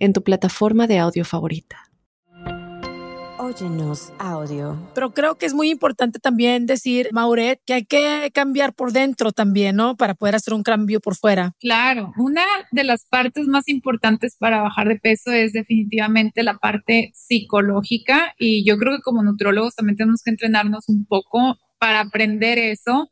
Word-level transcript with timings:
en 0.00 0.12
tu 0.12 0.22
plataforma 0.24 0.86
de 0.86 0.98
audio 0.98 1.24
favorita. 1.24 1.90
Óyenos 3.38 4.12
audio. 4.18 4.78
Pero 4.94 5.12
creo 5.12 5.36
que 5.36 5.46
es 5.46 5.54
muy 5.54 5.70
importante 5.70 6.18
también 6.18 6.66
decir, 6.66 7.08
Mauret, 7.12 7.60
que 7.64 7.72
hay 7.72 7.84
que 7.84 8.30
cambiar 8.34 8.74
por 8.74 8.92
dentro 8.92 9.32
también, 9.32 9.76
¿no? 9.76 9.96
Para 9.96 10.14
poder 10.14 10.34
hacer 10.34 10.52
un 10.54 10.62
cambio 10.62 11.00
por 11.00 11.16
fuera. 11.16 11.52
Claro, 11.58 12.12
una 12.18 12.44
de 12.70 12.84
las 12.84 13.06
partes 13.06 13.46
más 13.46 13.66
importantes 13.68 14.36
para 14.36 14.60
bajar 14.60 14.88
de 14.88 14.96
peso 14.96 15.32
es 15.32 15.52
definitivamente 15.52 16.42
la 16.42 16.58
parte 16.58 17.12
psicológica 17.14 18.34
y 18.38 18.64
yo 18.64 18.76
creo 18.78 18.96
que 18.96 19.02
como 19.02 19.22
nutrólogos 19.22 19.74
también 19.74 19.96
tenemos 19.96 20.22
que 20.22 20.30
entrenarnos 20.30 20.88
un 20.88 21.06
poco 21.06 21.58
para 21.78 22.00
aprender 22.00 22.58
eso. 22.58 23.10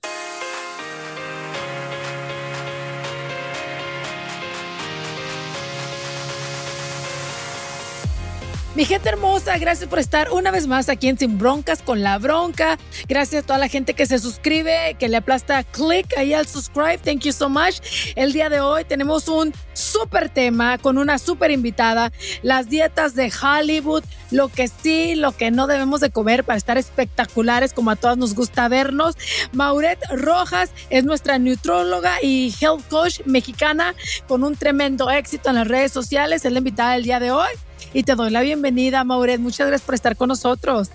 Mi 8.78 8.84
gente 8.84 9.08
hermosa, 9.08 9.58
gracias 9.58 9.88
por 9.88 9.98
estar 9.98 10.30
una 10.30 10.52
vez 10.52 10.68
más 10.68 10.88
aquí 10.88 11.08
en 11.08 11.18
Sin 11.18 11.36
Broncas 11.36 11.82
con 11.82 12.00
la 12.04 12.16
Bronca. 12.16 12.78
Gracias 13.08 13.42
a 13.42 13.46
toda 13.48 13.58
la 13.58 13.66
gente 13.66 13.92
que 13.94 14.06
se 14.06 14.20
suscribe, 14.20 14.94
que 15.00 15.08
le 15.08 15.16
aplasta 15.16 15.64
click 15.64 16.16
ahí 16.16 16.32
al 16.32 16.46
subscribe. 16.46 16.98
Thank 16.98 17.22
you 17.22 17.32
so 17.32 17.48
much. 17.48 17.80
El 18.14 18.32
día 18.32 18.48
de 18.48 18.60
hoy 18.60 18.84
tenemos 18.84 19.26
un 19.26 19.52
súper 19.72 20.28
tema 20.28 20.78
con 20.78 20.96
una 20.96 21.18
súper 21.18 21.50
invitada. 21.50 22.12
Las 22.42 22.70
dietas 22.70 23.16
de 23.16 23.32
Hollywood, 23.42 24.04
lo 24.30 24.46
que 24.46 24.68
sí, 24.68 25.16
lo 25.16 25.32
que 25.32 25.50
no 25.50 25.66
debemos 25.66 26.00
de 26.00 26.10
comer 26.10 26.44
para 26.44 26.56
estar 26.56 26.78
espectaculares 26.78 27.72
como 27.72 27.90
a 27.90 27.96
todas 27.96 28.16
nos 28.16 28.36
gusta 28.36 28.68
vernos. 28.68 29.16
Mauret 29.50 29.98
Rojas 30.12 30.70
es 30.88 31.04
nuestra 31.04 31.40
nutróloga 31.40 32.22
y 32.22 32.54
health 32.60 32.86
coach 32.88 33.22
mexicana 33.24 33.96
con 34.28 34.44
un 34.44 34.54
tremendo 34.54 35.10
éxito 35.10 35.48
en 35.48 35.56
las 35.56 35.66
redes 35.66 35.90
sociales. 35.90 36.44
Es 36.44 36.52
la 36.52 36.58
invitada 36.58 36.92
del 36.92 37.02
día 37.02 37.18
de 37.18 37.32
hoy 37.32 37.50
y 37.92 38.02
te 38.02 38.14
doy 38.14 38.30
la 38.30 38.42
bienvenida, 38.42 39.04
Mauret. 39.04 39.40
Muchas 39.40 39.66
gracias 39.66 39.86
por 39.86 39.94
estar 39.94 40.16
con 40.16 40.28
nosotros. 40.28 40.90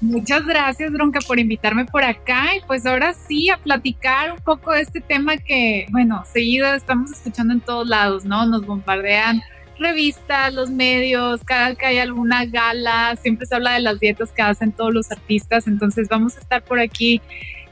Muchas 0.00 0.44
gracias, 0.44 0.90
Bronca, 0.90 1.20
por 1.20 1.38
invitarme 1.38 1.84
por 1.84 2.02
acá 2.02 2.56
y 2.56 2.60
pues 2.66 2.84
ahora 2.86 3.14
sí 3.14 3.50
a 3.50 3.56
platicar 3.56 4.32
un 4.32 4.38
poco 4.38 4.72
de 4.72 4.80
este 4.80 5.00
tema 5.00 5.36
que, 5.36 5.86
bueno, 5.90 6.24
seguido 6.32 6.74
estamos 6.74 7.12
escuchando 7.12 7.54
en 7.54 7.60
todos 7.60 7.88
lados, 7.88 8.24
¿no? 8.24 8.44
Nos 8.46 8.66
bombardean 8.66 9.42
revistas, 9.78 10.52
los 10.54 10.70
medios, 10.70 11.42
cada 11.44 11.74
que 11.76 11.86
hay 11.86 11.98
alguna 11.98 12.46
gala, 12.46 13.16
siempre 13.22 13.46
se 13.46 13.54
habla 13.54 13.74
de 13.74 13.80
las 13.80 14.00
dietas 14.00 14.32
que 14.32 14.42
hacen 14.42 14.72
todos 14.72 14.92
los 14.92 15.12
artistas, 15.12 15.66
entonces 15.66 16.08
vamos 16.08 16.36
a 16.36 16.40
estar 16.40 16.62
por 16.62 16.80
aquí 16.80 17.20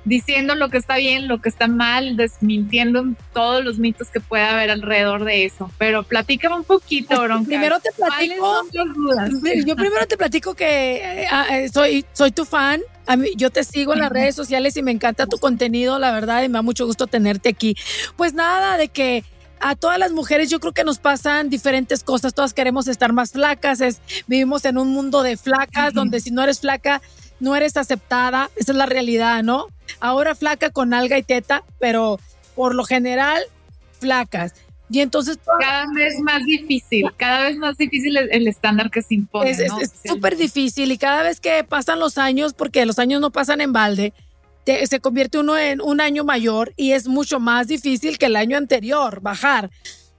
diciendo 0.04 0.54
lo 0.54 0.70
que 0.70 0.78
está 0.78 0.96
bien, 0.96 1.28
lo 1.28 1.40
que 1.40 1.48
está 1.48 1.68
mal, 1.68 2.16
desmintiendo 2.16 3.04
todos 3.32 3.64
los 3.64 3.78
mitos 3.78 4.08
que 4.08 4.20
pueda 4.20 4.50
haber 4.50 4.70
alrededor 4.70 5.24
de 5.24 5.44
eso. 5.44 5.70
Pero 5.78 6.02
platícame 6.02 6.56
un 6.56 6.64
poquito, 6.64 7.16
pues, 7.16 7.20
Bronca. 7.20 7.46
Primero 7.46 7.80
te 7.80 7.90
platico. 7.92 8.62
Yo 9.66 9.76
primero 9.76 10.06
te 10.06 10.16
platico 10.16 10.54
que 10.54 11.22
eh, 11.22 11.26
ah, 11.30 11.46
eh, 11.58 11.68
soy, 11.68 12.04
soy 12.12 12.30
tu 12.32 12.44
fan. 12.44 12.80
A 13.06 13.16
mí, 13.16 13.30
yo 13.36 13.50
te 13.50 13.64
sigo 13.64 13.92
en 13.92 14.00
las 14.00 14.10
redes 14.10 14.34
sociales 14.34 14.76
y 14.76 14.82
me 14.82 14.92
encanta 14.92 15.26
tu 15.26 15.38
contenido, 15.38 15.98
la 15.98 16.12
verdad, 16.12 16.42
y 16.42 16.48
me 16.48 16.54
da 16.54 16.62
mucho 16.62 16.86
gusto 16.86 17.06
tenerte 17.06 17.48
aquí. 17.48 17.76
Pues 18.16 18.34
nada, 18.34 18.76
de 18.76 18.88
que 18.88 19.24
a 19.60 19.76
todas 19.76 19.98
las 19.98 20.12
mujeres 20.12 20.48
yo 20.48 20.58
creo 20.58 20.72
que 20.72 20.84
nos 20.84 20.98
pasan 20.98 21.50
diferentes 21.50 22.02
cosas, 22.02 22.34
todas 22.34 22.54
queremos 22.54 22.88
estar 22.88 23.12
más 23.12 23.32
flacas, 23.32 23.80
es, 23.80 24.00
vivimos 24.26 24.64
en 24.64 24.78
un 24.78 24.88
mundo 24.88 25.22
de 25.22 25.36
flacas, 25.36 25.92
donde 25.92 26.20
si 26.20 26.30
no 26.30 26.42
eres 26.42 26.60
flaca, 26.60 27.02
no 27.40 27.56
eres 27.56 27.76
aceptada, 27.76 28.50
esa 28.56 28.72
es 28.72 28.78
la 28.78 28.86
realidad, 28.86 29.42
¿no? 29.42 29.66
Ahora 29.98 30.34
flaca 30.34 30.70
con 30.70 30.94
alga 30.94 31.18
y 31.18 31.22
teta, 31.22 31.64
pero 31.78 32.20
por 32.54 32.74
lo 32.74 32.84
general 32.84 33.42
flacas. 33.98 34.54
Y 34.90 35.00
entonces... 35.00 35.38
Cada 35.60 35.86
vez 35.94 36.18
más 36.20 36.44
difícil, 36.44 37.06
cada 37.16 37.44
vez 37.44 37.56
más 37.56 37.76
difícil 37.78 38.16
el 38.16 38.48
estándar 38.48 38.90
que 38.90 39.02
se 39.02 39.14
impone. 39.14 39.50
Es 39.50 39.72
súper 40.04 40.36
difícil 40.36 40.90
y 40.92 40.98
cada 40.98 41.22
vez 41.22 41.40
que 41.40 41.64
pasan 41.64 42.00
los 42.00 42.18
años, 42.18 42.54
porque 42.54 42.84
los 42.86 42.98
años 42.98 43.20
no 43.20 43.30
pasan 43.30 43.60
en 43.60 43.72
balde, 43.72 44.12
se 44.84 45.00
convierte 45.00 45.38
uno 45.38 45.56
en 45.58 45.80
un 45.80 46.00
año 46.00 46.24
mayor 46.24 46.72
y 46.76 46.92
es 46.92 47.08
mucho 47.08 47.40
más 47.40 47.68
difícil 47.68 48.18
que 48.18 48.26
el 48.26 48.36
año 48.36 48.56
anterior 48.56 49.20
bajar. 49.20 49.70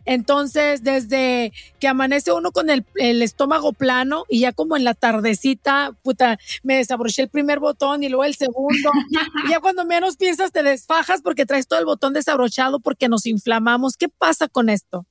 Entonces, 0.06 0.84
desde 0.84 1.54
que 1.80 1.88
amanece 1.88 2.32
uno 2.32 2.52
con 2.52 2.70
el, 2.70 2.86
estómago 3.22 3.74
plano 3.74 4.26
y 4.30 4.42
ya 4.42 4.52
como 4.52 4.78
en 4.78 4.84
la 4.84 4.94
tardecita, 4.94 5.96
puta, 6.04 6.38
me 6.64 6.78
desabroché 6.78 7.22
el 7.24 7.30
primer 7.30 7.60
botón 7.60 8.04
y 8.04 8.10
luego 8.10 8.24
el 8.24 8.36
segundo. 8.36 8.92
y 9.48 9.50
ya 9.50 9.60
cuando 9.60 9.86
menos 9.86 10.18
piensas 10.18 10.52
te 10.52 10.64
desfajas 10.64 11.22
porque 11.22 11.46
traes 11.46 11.68
todo 11.68 11.80
el 11.80 11.86
botón 11.86 12.14
desabrochado 12.14 12.80
porque 12.80 13.10
nos 13.10 13.26
inflamamos. 13.26 13.98
¿Qué 13.98 14.10
pasa 14.10 14.48
con 14.48 14.70
esto? 14.70 15.06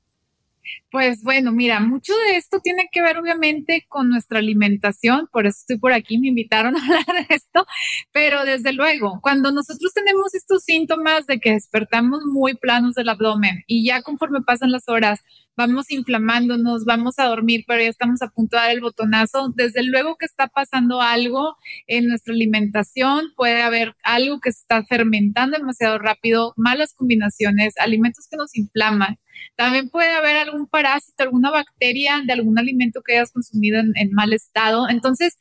Pues 0.90 1.22
bueno, 1.22 1.52
mira, 1.52 1.78
mucho 1.78 2.12
de 2.26 2.36
esto 2.36 2.58
tiene 2.60 2.88
que 2.90 3.00
ver 3.00 3.16
obviamente 3.16 3.84
con 3.88 4.08
nuestra 4.08 4.40
alimentación, 4.40 5.28
por 5.32 5.46
eso 5.46 5.58
estoy 5.60 5.78
por 5.78 5.92
aquí, 5.92 6.18
me 6.18 6.28
invitaron 6.28 6.74
a 6.76 6.82
hablar 6.82 7.04
de 7.06 7.34
esto, 7.34 7.66
pero 8.12 8.44
desde 8.44 8.72
luego, 8.72 9.20
cuando 9.22 9.52
nosotros 9.52 9.92
tenemos 9.94 10.34
estos 10.34 10.64
síntomas 10.64 11.26
de 11.26 11.38
que 11.38 11.52
despertamos 11.52 12.22
muy 12.24 12.54
planos 12.54 12.94
del 12.94 13.08
abdomen 13.08 13.62
y 13.66 13.84
ya 13.84 14.02
conforme 14.02 14.42
pasan 14.42 14.72
las 14.72 14.88
horas, 14.88 15.20
vamos 15.60 15.90
inflamándonos, 15.90 16.84
vamos 16.84 17.18
a 17.18 17.26
dormir, 17.26 17.64
pero 17.66 17.82
ya 17.82 17.88
estamos 17.88 18.22
a 18.22 18.28
punto 18.28 18.56
de 18.56 18.62
dar 18.62 18.70
el 18.72 18.80
botonazo, 18.80 19.52
desde 19.54 19.82
luego 19.82 20.16
que 20.16 20.26
está 20.26 20.48
pasando 20.48 21.00
algo 21.00 21.56
en 21.86 22.08
nuestra 22.08 22.32
alimentación, 22.34 23.32
puede 23.36 23.62
haber 23.62 23.94
algo 24.02 24.40
que 24.40 24.52
se 24.52 24.60
está 24.60 24.84
fermentando 24.84 25.58
demasiado 25.58 25.98
rápido, 25.98 26.54
malas 26.56 26.94
combinaciones, 26.94 27.74
alimentos 27.78 28.26
que 28.28 28.36
nos 28.36 28.56
inflaman 28.56 29.18
también 29.56 29.88
puede 29.88 30.10
haber 30.10 30.36
algún 30.36 30.66
parásito, 30.66 31.22
alguna 31.22 31.50
bacteria 31.50 32.22
de 32.24 32.32
algún 32.32 32.58
alimento 32.58 33.02
que 33.02 33.14
hayas 33.14 33.32
consumido 33.32 33.80
en, 33.80 34.12
mal 34.12 34.32
estado. 34.32 34.88
Entonces, 34.88 35.38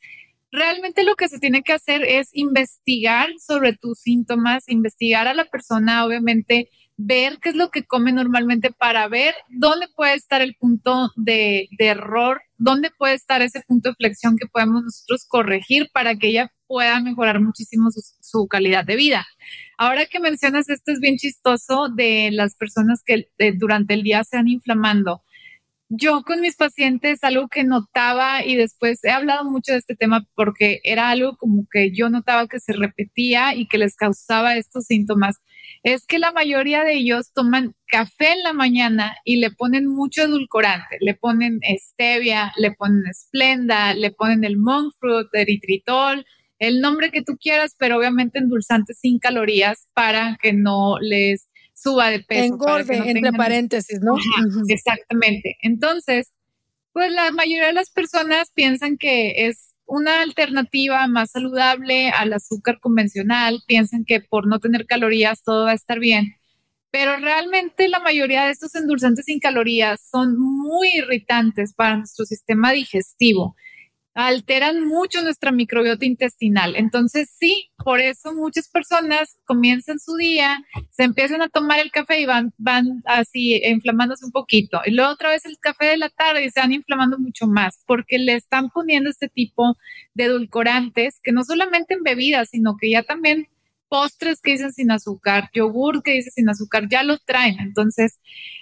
realmente 0.50 1.04
lo 1.04 1.14
que 1.16 1.28
se 1.28 1.38
tiene 1.38 1.62
que 1.62 1.72
hacer 1.72 2.02
es 2.04 2.28
investigar 2.32 3.28
sobre 3.38 3.74
tus 3.74 4.00
síntomas, 4.00 4.68
investigar 4.68 5.28
a 5.28 5.34
la 5.34 5.44
persona, 5.44 6.04
obviamente, 6.04 6.68
ver 7.02 7.38
qué 7.40 7.50
es 7.50 7.56
lo 7.56 7.70
que 7.70 7.84
come 7.84 8.12
normalmente 8.12 8.70
para 8.70 9.08
ver 9.08 9.34
dónde 9.48 9.88
puede 9.94 10.14
estar 10.14 10.42
el 10.42 10.54
punto 10.54 11.10
de, 11.16 11.68
error, 11.78 12.42
dónde 12.58 12.90
puede 12.90 13.14
estar 13.14 13.42
ese 13.42 13.62
punto 13.66 13.90
de 13.90 13.94
flexión 13.94 14.36
que 14.36 14.46
podemos 14.46 14.82
nosotros 14.84 15.24
corregir 15.26 15.90
para 15.92 16.14
que 16.16 16.28
ella 16.28 16.52
pueda 16.66 17.00
mejorar 17.00 17.40
muchísimo 17.40 17.88
su 18.20 18.46
calidad 18.48 18.84
de 18.84 18.96
vida. 18.96 19.26
Ahora 19.78 20.06
que 20.06 20.20
mencionas 20.20 20.68
esto 20.68 20.92
es 20.92 21.00
bien 21.00 21.16
chistoso 21.16 21.88
de 21.88 22.30
las 22.32 22.54
personas 22.54 23.02
que 23.04 23.28
eh, 23.38 23.52
durante 23.56 23.94
el 23.94 24.02
día 24.02 24.22
se 24.24 24.36
han 24.36 24.48
inflamando. 24.48 25.22
Yo 25.92 26.22
con 26.22 26.40
mis 26.40 26.54
pacientes 26.54 27.24
algo 27.24 27.48
que 27.48 27.64
notaba 27.64 28.44
y 28.44 28.54
después 28.54 29.02
he 29.02 29.10
hablado 29.10 29.44
mucho 29.44 29.72
de 29.72 29.78
este 29.78 29.96
tema 29.96 30.24
porque 30.36 30.78
era 30.84 31.10
algo 31.10 31.36
como 31.36 31.66
que 31.68 31.90
yo 31.90 32.08
notaba 32.10 32.46
que 32.46 32.60
se 32.60 32.72
repetía 32.74 33.56
y 33.56 33.66
que 33.66 33.76
les 33.76 33.96
causaba 33.96 34.54
estos 34.54 34.84
síntomas. 34.84 35.40
Es 35.82 36.06
que 36.06 36.20
la 36.20 36.30
mayoría 36.30 36.84
de 36.84 36.94
ellos 36.94 37.32
toman 37.34 37.74
café 37.88 38.34
en 38.34 38.44
la 38.44 38.52
mañana 38.52 39.16
y 39.24 39.38
le 39.38 39.50
ponen 39.50 39.88
mucho 39.88 40.22
edulcorante, 40.22 40.96
le 41.00 41.14
ponen 41.14 41.58
stevia, 41.78 42.52
le 42.56 42.70
ponen 42.70 43.02
esplenda, 43.10 43.92
le 43.92 44.12
ponen 44.12 44.44
el 44.44 44.58
monk 44.58 44.94
fruit, 45.00 45.26
eritritol, 45.32 46.24
el 46.60 46.80
nombre 46.80 47.10
que 47.10 47.22
tú 47.22 47.36
quieras, 47.36 47.74
pero 47.76 47.98
obviamente 47.98 48.38
endulzantes 48.38 49.00
sin 49.00 49.18
calorías 49.18 49.88
para 49.92 50.38
que 50.40 50.52
no 50.52 51.00
les 51.00 51.48
suba 51.82 52.10
de 52.10 52.20
peso. 52.20 52.54
Engorde, 52.54 52.96
entre 53.10 53.32
paréntesis, 53.32 54.00
¿no? 54.00 54.14
Exactamente. 54.68 55.56
Entonces, 55.62 56.32
pues 56.92 57.12
la 57.12 57.30
mayoría 57.30 57.66
de 57.66 57.72
las 57.72 57.90
personas 57.90 58.50
piensan 58.52 58.98
que 58.98 59.46
es 59.46 59.74
una 59.86 60.22
alternativa 60.22 61.06
más 61.08 61.32
saludable 61.32 62.10
al 62.10 62.32
azúcar 62.32 62.78
convencional, 62.80 63.60
piensan 63.66 64.04
que 64.04 64.20
por 64.20 64.46
no 64.46 64.60
tener 64.60 64.86
calorías 64.86 65.42
todo 65.42 65.64
va 65.64 65.72
a 65.72 65.74
estar 65.74 65.98
bien, 65.98 66.36
pero 66.90 67.16
realmente 67.16 67.88
la 67.88 67.98
mayoría 68.00 68.44
de 68.44 68.52
estos 68.52 68.74
endulzantes 68.74 69.24
sin 69.24 69.40
calorías 69.40 70.00
son 70.10 70.38
muy 70.38 70.90
irritantes 70.94 71.74
para 71.74 71.96
nuestro 71.96 72.24
sistema 72.24 72.72
digestivo 72.72 73.56
alteran 74.26 74.86
mucho 74.86 75.22
nuestra 75.22 75.52
microbiota 75.52 76.04
intestinal. 76.04 76.74
Entonces, 76.76 77.30
sí, 77.38 77.70
por 77.76 78.00
eso 78.00 78.34
muchas 78.34 78.68
personas 78.68 79.38
comienzan 79.44 79.98
su 79.98 80.16
día, 80.16 80.64
se 80.90 81.04
empiezan 81.04 81.42
a 81.42 81.48
tomar 81.48 81.78
el 81.78 81.90
café 81.90 82.20
y 82.20 82.26
van, 82.26 82.52
van 82.58 83.02
así 83.06 83.60
inflamándose 83.64 84.24
un 84.24 84.32
poquito. 84.32 84.80
Y 84.84 84.92
luego 84.92 85.12
otra 85.12 85.30
vez 85.30 85.44
el 85.46 85.58
café 85.58 85.86
de 85.86 85.96
la 85.96 86.10
tarde 86.10 86.44
y 86.44 86.50
se 86.50 86.60
van 86.60 86.72
inflamando 86.72 87.18
mucho 87.18 87.46
más 87.46 87.82
porque 87.86 88.18
le 88.18 88.34
están 88.34 88.70
poniendo 88.70 89.10
este 89.10 89.28
tipo 89.28 89.76
de 90.14 90.24
edulcorantes 90.24 91.20
que 91.22 91.32
no 91.32 91.44
solamente 91.44 91.94
en 91.94 92.02
bebidas, 92.02 92.50
sino 92.50 92.76
que 92.76 92.90
ya 92.90 93.02
también 93.02 93.48
postres 93.88 94.40
que 94.40 94.52
dicen 94.52 94.72
sin 94.72 94.90
azúcar, 94.90 95.50
yogur 95.52 96.02
que 96.02 96.12
dice 96.12 96.30
sin 96.30 96.48
azúcar, 96.48 96.88
ya 96.88 97.02
lo 97.02 97.18
traen. 97.18 97.58
Entonces, 97.60 98.18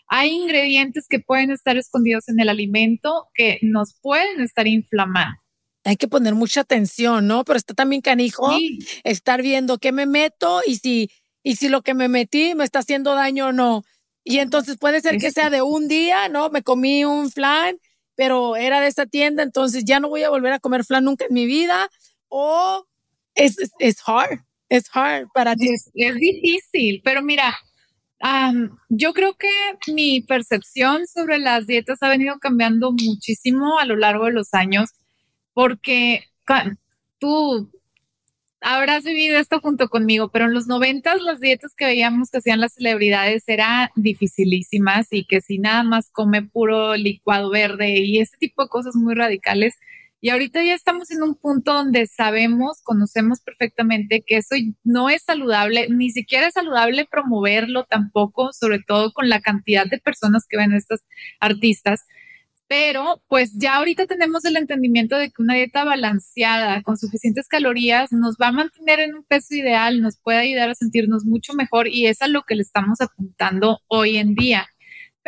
hay 0.09 0.31
ingredientes 0.31 1.07
que 1.09 1.21
pueden 1.21 1.51
estar 1.51 1.77
escondidos 1.77 2.29
en 2.29 2.41
el 2.41 2.49
alimento 2.49 3.29
que 3.35 3.59
nos 3.63 3.95
pueden 4.01 4.41
estar 4.41 4.67
inflamando. 4.67 5.39
Hay 5.89 5.97
que 5.97 6.09
poner 6.09 6.35
mucha 6.35 6.61
atención, 6.61 7.27
¿no? 7.27 7.45
Pero 7.45 7.57
está 7.57 7.75
también 7.75 8.03
canijo 8.03 8.51
estar 9.05 9.43
viendo 9.43 9.79
qué 9.79 9.93
me 9.93 10.07
meto 10.07 10.61
y 10.67 10.77
si, 10.77 11.11
y 11.43 11.57
si 11.57 11.69
lo 11.69 11.83
que 11.83 11.95
me 11.95 12.09
metí 12.09 12.55
me 12.55 12.65
está 12.65 12.81
haciendo 12.81 13.15
daño 13.15 13.49
o 13.49 13.53
no. 13.53 13.85
Y 14.23 14.39
entonces 14.39 14.77
puede 14.77 15.01
ser 15.01 15.19
que 15.19 15.33
sea 15.33 15.49
de 15.49 15.63
un 15.63 15.89
día, 15.89 16.29
¿no? 16.29 16.51
Me 16.51 16.63
comí 16.63 17.05
un 17.05 17.31
flan, 17.31 17.79
pero 18.15 18.57
era 18.57 18.81
de 18.81 18.89
esta 18.89 19.07
tienda, 19.07 19.43
entonces 19.43 19.85
ya 19.87 20.01
no 20.01 20.09
voy 20.09 20.23
a 20.25 20.31
volver 20.31 20.53
a 20.53 20.59
comer 20.59 20.85
flan 20.85 21.05
nunca 21.05 21.25
en 21.25 21.35
mi 21.35 21.47
vida. 21.47 21.89
O 22.29 22.87
es, 23.35 23.57
es 23.79 23.97
hard 24.07 24.41
es 24.69 24.85
hard 24.93 25.29
para 25.33 25.55
ti. 25.57 25.71
Es, 25.95 26.15
difícil, 26.17 27.01
pero 27.05 27.23
mira, 27.23 27.57
yo 28.89 29.13
creo 29.13 29.35
que 29.35 29.49
mi 29.93 30.21
percepción 30.23 31.07
sobre 31.07 31.39
las 31.39 31.67
dietas 31.67 32.03
ha 32.03 32.09
venido 32.09 32.39
cambiando 32.39 32.93
muchísimo 32.93 33.79
a 33.79 33.85
lo 33.85 33.97
largo 33.97 34.27
de 34.27 34.33
los 34.33 34.55
años, 34.55 34.91
porque 35.59 36.23
tú 37.19 37.69
habrás 38.61 39.03
vivido 39.03 39.41
esto 39.41 39.59
junto 39.59 39.89
conmigo, 39.89 40.31
pero 40.31 40.45
en 40.45 40.55
los 40.55 40.69
noventas 40.69 41.21
las 41.21 41.41
dietas 41.41 41.75
que 41.75 41.85
veíamos 41.85 42.31
que 42.31 42.39
hacían 42.39 42.61
las 42.61 42.75
celebridades 42.75 43.43
eran 43.49 43.89
dificilísimas 43.97 45.09
y 45.11 45.25
que 45.25 45.41
si 45.41 45.59
nada 45.59 45.83
más 45.83 46.11
come 46.13 46.45
puro 46.45 46.95
licuado 46.95 47.51
verde 47.51 47.99
y 47.99 48.21
ese 48.21 48.37
tipo 48.37 48.63
de 48.63 48.69
cosas 48.69 48.95
muy 48.95 49.17
radicales, 49.17 49.75
y 50.21 50.31
ahorita 50.31 50.63
ya 50.63 50.75
estamos 50.75 51.11
en 51.11 51.25
un 51.25 51.35
punto 51.35 51.73
donde 51.73 52.07
sabemos, 52.07 52.81
conocemos 52.85 53.41
perfectamente 53.41 54.23
que 54.25 54.37
eso 54.37 54.55
no 54.85 55.11
es 55.11 55.25
saludable, 55.25 55.89
ni 55.91 56.11
siquiera 56.11 56.47
es 56.47 56.55
saludable 56.55 57.05
promoverlo 57.05 57.83
tampoco, 57.83 58.53
sobre 58.53 58.79
todo 58.79 59.13
con 59.13 59.29
la 59.29 59.41
cantidad 59.41 59.87
de 59.87 59.99
personas 59.99 60.47
que 60.49 60.57
ven 60.57 60.73
estas 60.73 61.03
artistas. 61.41 62.05
Pero 62.69 63.23
pues 63.29 63.53
ya 63.55 63.77
ahorita 63.77 64.07
tenemos 64.07 64.45
el 64.45 64.57
entendimiento 64.57 65.17
de 65.17 65.31
que 65.31 65.43
una 65.43 65.55
dieta 65.55 65.85
balanceada 65.85 66.83
con 66.83 66.99
suficientes 66.99 67.49
calorías 67.49 68.13
nos 68.13 68.37
va 68.37 68.49
a 68.49 68.53
mantener 68.53 69.01
en 69.01 69.15
un 69.15 69.25
peso 69.25 69.55
ideal, 69.55 70.03
nos 70.03 70.19
puede 70.19 70.39
ayudar 70.39 70.71
a 70.71 70.75
sentirnos 70.75 71.25
mucho 71.25 71.55
mejor 71.55 71.89
y 71.89 72.07
es 72.07 72.21
a 72.23 72.29
lo 72.29 72.43
que 72.43 72.57
le 72.57 72.63
estamos 72.63 73.01
apuntando 73.01 73.81
hoy 73.89 74.19
en 74.19 74.35
día 74.35 74.69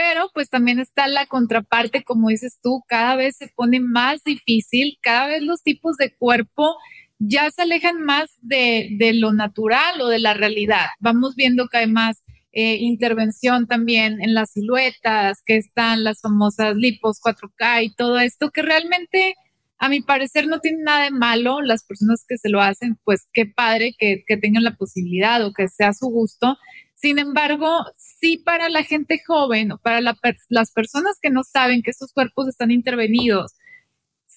pero 0.00 0.30
pues 0.32 0.48
también 0.48 0.78
está 0.78 1.08
la 1.08 1.26
contraparte, 1.26 2.04
como 2.04 2.30
dices 2.30 2.58
tú, 2.62 2.82
cada 2.88 3.16
vez 3.16 3.36
se 3.36 3.48
pone 3.48 3.80
más 3.80 4.24
difícil, 4.24 4.96
cada 5.02 5.26
vez 5.26 5.42
los 5.42 5.62
tipos 5.62 5.98
de 5.98 6.14
cuerpo 6.14 6.74
ya 7.18 7.50
se 7.50 7.62
alejan 7.62 8.00
más 8.00 8.30
de, 8.40 8.96
lo 9.14 9.34
natural 9.34 10.00
o 10.00 10.08
de 10.08 10.18
la 10.18 10.32
realidad. 10.32 10.86
Vamos 11.00 11.36
viendo 11.36 11.68
que 11.68 11.76
hay 11.76 11.86
más 11.86 12.22
eh, 12.52 12.76
intervención 12.76 13.66
también 13.66 14.20
en 14.22 14.34
las 14.34 14.52
siluetas, 14.52 15.42
que 15.44 15.56
están 15.56 16.04
las 16.04 16.20
famosas 16.20 16.76
lipos 16.76 17.20
4K 17.20 17.84
y 17.84 17.94
todo 17.94 18.18
esto, 18.18 18.50
que 18.50 18.62
realmente 18.62 19.34
a 19.78 19.88
mi 19.88 20.02
parecer 20.02 20.46
no 20.46 20.60
tiene 20.60 20.82
nada 20.82 21.04
de 21.04 21.10
malo. 21.10 21.62
Las 21.62 21.84
personas 21.84 22.24
que 22.28 22.36
se 22.38 22.50
lo 22.50 22.60
hacen, 22.60 22.98
pues 23.04 23.26
qué 23.32 23.46
padre 23.46 23.94
que, 23.98 24.24
que 24.26 24.36
tengan 24.36 24.64
la 24.64 24.76
posibilidad 24.76 25.44
o 25.44 25.52
que 25.52 25.68
sea 25.68 25.92
su 25.94 26.08
gusto. 26.08 26.56
Sin 26.94 27.18
embargo, 27.18 27.84
sí 27.96 28.36
para 28.36 28.68
la 28.68 28.82
gente 28.82 29.22
joven 29.26 29.72
o 29.72 29.78
para 29.78 30.00
las 30.02 30.70
personas 30.72 31.18
que 31.20 31.30
no 31.30 31.44
saben 31.44 31.82
que 31.82 31.90
estos 31.92 32.12
cuerpos 32.12 32.46
están 32.48 32.70
intervenidos, 32.70 33.54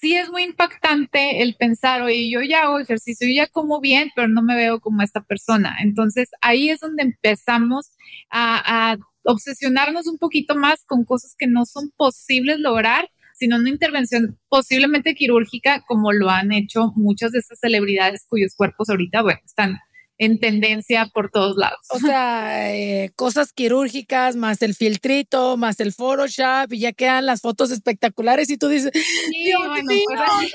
sí 0.03 0.17
es 0.17 0.29
muy 0.29 0.43
impactante 0.43 1.41
el 1.41 1.55
pensar, 1.55 2.01
oye, 2.01 2.29
yo 2.29 2.41
ya 2.41 2.63
hago 2.63 2.77
ejercicio, 2.77 3.25
yo 3.25 3.35
ya 3.35 3.47
como 3.47 3.79
bien, 3.79 4.11
pero 4.13 4.27
no 4.27 4.41
me 4.43 4.53
veo 4.53 4.81
como 4.81 5.01
esta 5.01 5.21
persona. 5.23 5.77
Entonces 5.81 6.29
ahí 6.41 6.69
es 6.69 6.81
donde 6.81 7.03
empezamos 7.03 7.89
a, 8.29 8.91
a 8.91 8.97
obsesionarnos 9.23 10.07
un 10.07 10.17
poquito 10.17 10.55
más 10.55 10.83
con 10.85 11.05
cosas 11.05 11.35
que 11.37 11.47
no 11.47 11.65
son 11.65 11.91
posibles 11.95 12.59
lograr 12.59 13.09
sino 13.35 13.55
una 13.57 13.69
intervención 13.69 14.37
posiblemente 14.47 15.15
quirúrgica, 15.15 15.83
como 15.87 16.11
lo 16.11 16.29
han 16.29 16.51
hecho 16.51 16.93
muchas 16.95 17.31
de 17.31 17.39
estas 17.39 17.59
celebridades 17.59 18.25
cuyos 18.29 18.53
cuerpos 18.55 18.89
ahorita, 18.89 19.23
bueno, 19.23 19.39
están 19.43 19.79
en 20.23 20.39
tendencia 20.39 21.09
por 21.13 21.29
todos 21.29 21.57
lados. 21.57 21.85
O 21.89 21.99
sea, 21.99 22.73
eh, 22.75 23.11
cosas 23.15 23.53
quirúrgicas, 23.53 24.35
más 24.35 24.61
el 24.61 24.75
filtrito, 24.75 25.57
más 25.57 25.79
el 25.79 25.93
Photoshop, 25.93 26.71
y 26.71 26.79
ya 26.79 26.93
quedan 26.93 27.25
las 27.25 27.41
fotos 27.41 27.71
espectaculares 27.71 28.49
y 28.49 28.57
tú 28.57 28.67
dices, 28.67 28.91
Dios 29.29 29.83
mío, 29.83 30.05
pues, 30.07 30.53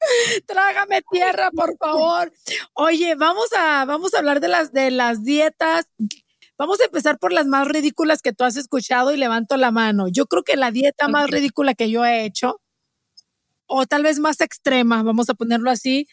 trágame 0.46 1.02
tierra, 1.10 1.50
por 1.50 1.76
favor. 1.76 2.32
Oye, 2.74 3.14
vamos 3.14 3.48
a, 3.56 3.84
vamos 3.84 4.14
a 4.14 4.18
hablar 4.18 4.40
de 4.40 4.48
las, 4.48 4.72
de 4.72 4.90
las 4.90 5.22
dietas. 5.22 5.86
Vamos 6.56 6.80
a 6.80 6.86
empezar 6.86 7.18
por 7.18 7.32
las 7.32 7.46
más 7.46 7.68
ridículas 7.68 8.20
que 8.20 8.32
tú 8.32 8.44
has 8.44 8.56
escuchado 8.56 9.12
y 9.12 9.16
levanto 9.16 9.56
la 9.56 9.70
mano. 9.70 10.08
Yo 10.08 10.26
creo 10.26 10.42
que 10.42 10.56
la 10.56 10.70
dieta 10.70 11.08
más 11.08 11.30
ridícula 11.30 11.74
que 11.74 11.90
yo 11.90 12.04
he 12.04 12.24
hecho, 12.24 12.60
o 13.66 13.86
tal 13.86 14.02
vez 14.02 14.18
más 14.18 14.40
extrema, 14.40 15.02
vamos 15.02 15.28
a 15.28 15.34
ponerlo 15.34 15.70
así, 15.70 16.08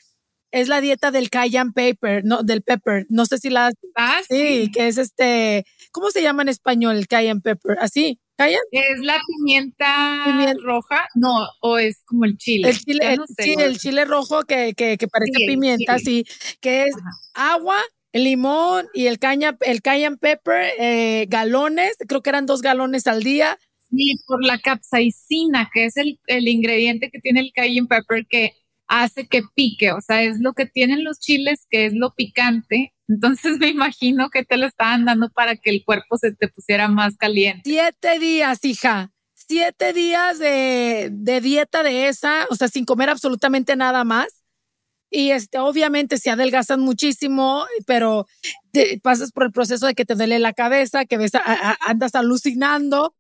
es 0.55 0.69
la 0.69 0.79
dieta 0.79 1.11
del 1.11 1.29
cayenne 1.29 1.73
pepper, 1.73 2.23
no, 2.23 2.41
del 2.41 2.61
pepper. 2.61 3.05
No 3.09 3.25
sé 3.25 3.39
si 3.39 3.49
la 3.49 3.73
ah, 3.95 4.21
sí, 4.25 4.71
que 4.71 4.87
es 4.87 4.97
este, 4.97 5.65
¿cómo 5.91 6.11
se 6.11 6.21
llama 6.21 6.43
en 6.43 6.47
español 6.47 6.95
el 6.95 7.07
cayenne 7.07 7.41
pepper? 7.41 7.77
¿Así? 7.81 8.21
¿Cayenne? 8.37 8.61
Es 8.71 8.99
la 9.01 9.19
pimienta, 9.27 10.25
roja, 10.63 11.09
no, 11.13 11.45
o 11.59 11.77
es 11.77 12.03
como 12.05 12.23
el 12.23 12.37
chile. 12.37 12.69
El 12.69 12.79
chile, 12.79 13.17
sí, 13.37 13.55
el 13.57 13.77
chile 13.77 14.05
rojo 14.05 14.43
que, 14.43 14.73
que, 14.75 14.97
que 14.97 15.07
parece 15.09 15.45
pimienta, 15.45 15.99
sí, 15.99 16.25
que 16.61 16.85
es 16.85 16.95
agua, 17.33 17.81
limón 18.13 18.87
y 18.93 19.07
el 19.07 19.19
caña, 19.19 19.57
el 19.59 19.81
cayenne 19.81 20.17
pepper, 20.17 20.71
eh, 20.79 21.25
galones, 21.27 21.97
creo 22.07 22.21
que 22.21 22.29
eran 22.29 22.45
dos 22.45 22.61
galones 22.61 23.07
al 23.07 23.23
día. 23.23 23.57
Sí, 23.89 24.15
por 24.25 24.43
la 24.43 24.57
capsaicina, 24.59 25.69
que 25.73 25.85
es 25.85 25.97
el, 25.97 26.17
el 26.27 26.47
ingrediente 26.47 27.09
que 27.11 27.19
tiene 27.19 27.41
el 27.41 27.51
cayenne 27.53 27.87
pepper, 27.87 28.25
que 28.25 28.53
hace 28.87 29.27
que 29.27 29.41
pique, 29.55 29.91
o 29.91 30.01
sea, 30.01 30.23
es 30.23 30.39
lo 30.39 30.53
que 30.53 30.65
tienen 30.65 31.03
los 31.03 31.19
chiles, 31.19 31.65
que 31.69 31.85
es 31.85 31.93
lo 31.93 32.13
picante. 32.13 32.93
Entonces 33.07 33.59
me 33.59 33.69
imagino 33.69 34.29
que 34.29 34.43
te 34.43 34.57
lo 34.57 34.65
estaban 34.65 35.05
dando 35.05 35.29
para 35.29 35.55
que 35.55 35.69
el 35.69 35.83
cuerpo 35.85 36.17
se 36.17 36.33
te 36.33 36.47
pusiera 36.47 36.87
más 36.87 37.17
caliente. 37.17 37.61
Siete 37.65 38.19
días, 38.19 38.63
hija. 38.63 39.11
Siete 39.33 39.93
días 39.93 40.39
de, 40.39 41.09
de 41.11 41.41
dieta 41.41 41.83
de 41.83 42.07
esa, 42.07 42.47
o 42.49 42.55
sea, 42.55 42.67
sin 42.67 42.83
comer 42.85 43.09
absolutamente 43.09 43.75
nada 43.75 44.03
más 44.03 44.45
y 45.15 45.31
este, 45.31 45.59
obviamente 45.59 46.17
se 46.17 46.29
adelgazan 46.29 46.81
muchísimo, 46.81 47.65
pero 47.85 48.27
te 48.75 48.99
pasas 48.99 49.31
por 49.31 49.43
el 49.43 49.53
proceso 49.53 49.87
de 49.87 49.95
que 49.95 50.03
te 50.03 50.15
duele 50.15 50.37
la 50.37 50.51
cabeza, 50.51 51.05
que 51.05 51.17
ves, 51.17 51.31
andas 51.79 52.13
alucinando 52.13 53.15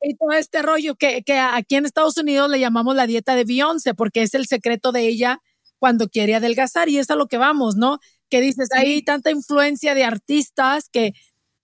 y 0.00 0.14
todo 0.14 0.30
este 0.32 0.62
rollo 0.62 0.94
que, 0.94 1.22
que 1.24 1.36
aquí 1.36 1.74
en 1.74 1.84
Estados 1.84 2.16
Unidos 2.16 2.48
le 2.48 2.60
llamamos 2.60 2.94
la 2.94 3.08
dieta 3.08 3.34
de 3.34 3.44
Beyoncé, 3.44 3.94
porque 3.94 4.22
es 4.22 4.34
el 4.34 4.46
secreto 4.46 4.92
de 4.92 5.08
ella 5.08 5.42
cuando 5.80 6.08
quiere 6.08 6.36
adelgazar 6.36 6.88
y 6.88 6.98
es 6.98 7.10
a 7.10 7.16
lo 7.16 7.26
que 7.26 7.38
vamos, 7.38 7.74
¿no? 7.74 7.98
Que 8.28 8.40
dices, 8.40 8.68
hay 8.72 9.02
tanta 9.02 9.32
influencia 9.32 9.96
de 9.96 10.04
artistas 10.04 10.88
que, 10.88 11.12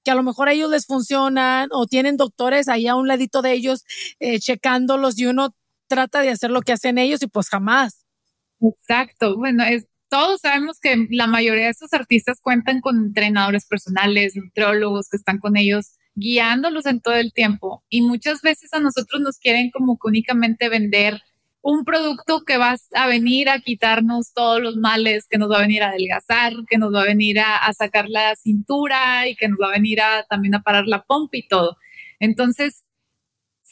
que 0.02 0.10
a 0.10 0.16
lo 0.16 0.24
mejor 0.24 0.48
a 0.48 0.52
ellos 0.52 0.70
les 0.70 0.86
funcionan 0.86 1.68
o 1.70 1.86
tienen 1.86 2.16
doctores 2.16 2.66
ahí 2.66 2.88
a 2.88 2.96
un 2.96 3.06
ladito 3.06 3.42
de 3.42 3.52
ellos 3.52 3.84
eh, 4.18 4.40
checándolos 4.40 5.20
y 5.20 5.26
uno 5.26 5.54
trata 5.86 6.20
de 6.20 6.30
hacer 6.30 6.50
lo 6.50 6.62
que 6.62 6.72
hacen 6.72 6.98
ellos 6.98 7.22
y 7.22 7.28
pues 7.28 7.48
jamás. 7.48 8.04
Exacto. 8.60 9.36
Bueno, 9.36 9.62
es, 9.62 9.86
todos 10.08 10.40
sabemos 10.40 10.78
que 10.80 11.06
la 11.10 11.26
mayoría 11.26 11.64
de 11.64 11.70
estos 11.70 11.92
artistas 11.92 12.40
cuentan 12.40 12.80
con 12.80 12.96
entrenadores 12.98 13.66
personales, 13.66 14.36
nutriólogos 14.36 15.08
que 15.08 15.16
están 15.16 15.38
con 15.38 15.56
ellos 15.56 15.96
guiándolos 16.14 16.86
en 16.86 17.00
todo 17.00 17.14
el 17.14 17.32
tiempo. 17.32 17.84
Y 17.88 18.02
muchas 18.02 18.42
veces 18.42 18.72
a 18.72 18.80
nosotros 18.80 19.20
nos 19.20 19.38
quieren 19.38 19.70
como 19.70 19.98
que 19.98 20.08
únicamente 20.08 20.68
vender 20.68 21.20
un 21.62 21.84
producto 21.84 22.44
que 22.44 22.58
va 22.58 22.76
a 22.94 23.06
venir 23.08 23.48
a 23.48 23.58
quitarnos 23.58 24.32
todos 24.32 24.62
los 24.62 24.76
males, 24.76 25.26
que 25.28 25.36
nos 25.36 25.50
va 25.50 25.58
a 25.58 25.62
venir 25.62 25.82
a 25.82 25.88
adelgazar, 25.88 26.52
que 26.68 26.78
nos 26.78 26.94
va 26.94 27.02
a 27.02 27.06
venir 27.06 27.40
a, 27.40 27.56
a 27.56 27.72
sacar 27.72 28.08
la 28.08 28.36
cintura 28.36 29.26
y 29.28 29.34
que 29.34 29.48
nos 29.48 29.58
va 29.60 29.68
a 29.68 29.72
venir 29.72 30.00
a 30.00 30.24
también 30.30 30.54
a 30.54 30.62
parar 30.62 30.86
la 30.86 31.02
pompa 31.02 31.36
y 31.36 31.46
todo. 31.48 31.76
Entonces, 32.20 32.85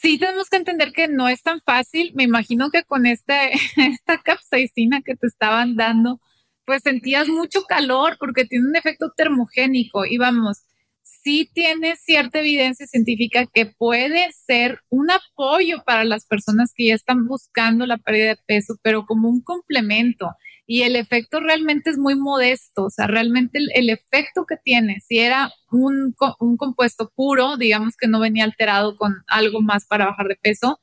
sí 0.05 0.19
tenemos 0.19 0.49
que 0.49 0.57
entender 0.57 0.91
que 0.91 1.07
no 1.07 1.27
es 1.27 1.41
tan 1.41 1.61
fácil. 1.61 2.11
Me 2.13 2.23
imagino 2.23 2.69
que 2.69 2.83
con 2.83 3.07
este, 3.07 3.53
esta 3.77 4.19
capsaicina 4.19 5.01
que 5.01 5.15
te 5.15 5.25
estaban 5.25 5.75
dando, 5.75 6.21
pues 6.63 6.83
sentías 6.83 7.27
mucho 7.27 7.63
calor 7.63 8.17
porque 8.19 8.45
tiene 8.45 8.67
un 8.67 8.75
efecto 8.75 9.11
termogénico 9.17 10.05
y 10.05 10.17
vamos, 10.19 10.63
sí 11.01 11.49
tiene 11.51 11.95
cierta 11.95 12.39
evidencia 12.39 12.85
científica 12.85 13.47
que 13.51 13.65
puede 13.65 14.31
ser 14.31 14.79
un 14.89 15.09
apoyo 15.09 15.83
para 15.83 16.03
las 16.03 16.25
personas 16.25 16.71
que 16.75 16.87
ya 16.87 16.93
están 16.93 17.25
buscando 17.25 17.87
la 17.87 17.97
pérdida 17.97 18.27
de 18.27 18.39
peso, 18.45 18.75
pero 18.83 19.05
como 19.07 19.27
un 19.27 19.41
complemento. 19.41 20.29
Y 20.67 20.81
el 20.81 20.95
efecto 20.95 21.39
realmente 21.39 21.91
es 21.91 21.97
muy 21.97 22.15
modesto, 22.15 22.85
o 22.85 22.89
sea, 22.89 23.05
realmente 23.07 23.59
el, 23.73 23.89
efecto 23.89 24.45
que 24.47 24.57
tiene, 24.57 24.99
si 24.99 25.19
era 25.19 25.51
un, 25.71 26.15
un 26.39 26.57
compuesto 26.57 27.11
puro, 27.15 27.55
digamos 27.57 27.95
que 27.95 28.07
no 28.07 28.19
venía 28.19 28.45
alterado 28.45 28.97
con 28.97 29.23
algo 29.27 29.61
más 29.61 29.85
para 29.85 30.07
bajar 30.07 30.27
de 30.27 30.37
peso, 30.37 30.79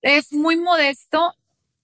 es 0.00 0.32
muy 0.32 0.56
modesto 0.56 1.34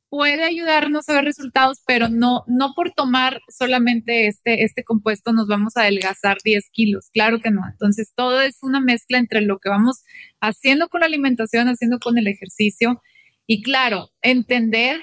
puede 0.09 0.45
ayudarnos 0.45 1.09
a 1.09 1.15
ver 1.15 1.25
resultados, 1.25 1.83
pero 1.87 2.09
no, 2.09 2.45
no 2.47 2.73
por 2.75 2.93
tomar 2.93 3.43
solamente 3.49 4.27
este, 4.29 4.65
este 4.65 4.85
compuesto 4.85 5.33
nos 5.33 5.49
vamos 5.49 5.77
a 5.77 5.83
adelgazar 5.83 6.39
10 6.43 6.71
kilos. 6.71 7.11
Claro 7.13 7.41
que 7.41 7.51
no. 7.51 7.63
Entonces, 7.71 8.13
todo 8.15 8.41
es 8.41 8.63
una 8.63 8.81
mezcla 8.81 9.19
entre 9.19 9.41
lo 9.41 9.59
que 9.59 9.69
vamos 9.69 10.05
haciendo 10.41 10.89
con 10.89 11.01
la 11.01 11.07
alimentación, 11.07 11.69
haciendo 11.69 11.99
con 11.99 12.19
el 12.19 12.29
ejercicio. 12.29 13.03
Y 13.47 13.63
claro, 13.63 14.11
entender 14.23 15.03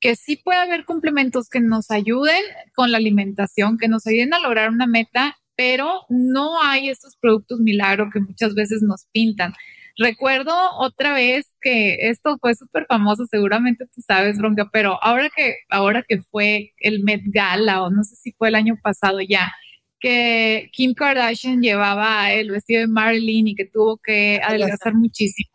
que 0.00 0.16
sí 0.16 0.36
puede 0.36 0.58
haber 0.58 0.84
complementos 0.84 1.48
que 1.48 1.60
nos 1.60 1.90
ayuden 1.90 2.40
con 2.74 2.92
la 2.92 2.98
alimentación, 2.98 3.78
que 3.78 3.88
nos 3.88 4.06
ayuden 4.06 4.34
a 4.34 4.40
lograr 4.40 4.70
una 4.70 4.86
meta, 4.86 5.36
pero 5.56 6.02
no 6.08 6.62
hay 6.62 6.88
estos 6.88 7.16
productos 7.16 7.60
milagro 7.60 8.10
que 8.12 8.20
muchas 8.20 8.54
veces 8.54 8.82
nos 8.82 9.06
pintan. 9.12 9.54
Recuerdo 9.96 10.54
otra 10.78 11.12
vez 11.12 11.46
que 11.60 12.08
esto 12.08 12.38
fue 12.40 12.54
súper 12.54 12.86
famoso, 12.86 13.26
seguramente 13.26 13.86
tú 13.86 14.00
sabes, 14.06 14.38
Bronca, 14.38 14.68
pero 14.72 15.02
ahora 15.02 15.28
que, 15.34 15.56
ahora 15.70 16.04
que 16.06 16.22
fue 16.22 16.72
el 16.78 17.02
Met 17.02 17.22
Gala, 17.26 17.82
o 17.82 17.90
no 17.90 18.04
sé 18.04 18.14
si 18.14 18.32
fue 18.32 18.48
el 18.48 18.54
año 18.54 18.78
pasado 18.80 19.20
ya, 19.20 19.52
que 19.98 20.70
Kim 20.72 20.94
Kardashian 20.94 21.60
llevaba 21.60 22.32
el 22.32 22.52
vestido 22.52 22.80
de 22.82 22.86
Marilyn 22.86 23.48
y 23.48 23.54
que 23.56 23.64
tuvo 23.64 23.96
que 23.98 24.40
adelgazar 24.44 24.94
muchísimo 24.94 25.50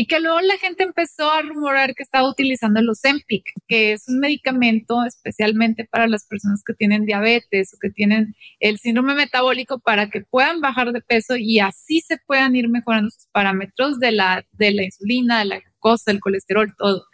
y 0.00 0.06
que 0.06 0.20
luego 0.20 0.40
la 0.42 0.56
gente 0.58 0.84
empezó 0.84 1.28
a 1.28 1.42
rumorar 1.42 1.96
que 1.96 2.04
estaba 2.04 2.30
utilizando 2.30 2.78
el 2.78 2.88
Ozempic, 2.88 3.50
que 3.66 3.94
es 3.94 4.08
un 4.08 4.20
medicamento 4.20 5.04
especialmente 5.04 5.88
para 5.90 6.06
las 6.06 6.24
personas 6.24 6.62
que 6.64 6.72
tienen 6.72 7.04
diabetes 7.04 7.74
o 7.74 7.78
que 7.80 7.90
tienen 7.90 8.36
el 8.60 8.78
síndrome 8.78 9.16
metabólico 9.16 9.80
para 9.80 10.08
que 10.08 10.20
puedan 10.20 10.60
bajar 10.60 10.92
de 10.92 11.00
peso 11.00 11.34
y 11.36 11.58
así 11.58 12.00
se 12.00 12.16
puedan 12.16 12.54
ir 12.54 12.68
mejorando 12.68 13.10
sus 13.10 13.26
parámetros 13.32 13.98
de 13.98 14.12
la, 14.12 14.46
de 14.52 14.70
la 14.70 14.84
insulina, 14.84 15.40
de 15.40 15.46
la 15.46 15.58
glucosa, 15.58 16.12
el 16.12 16.20
colesterol, 16.20 16.72
todo. 16.78 17.04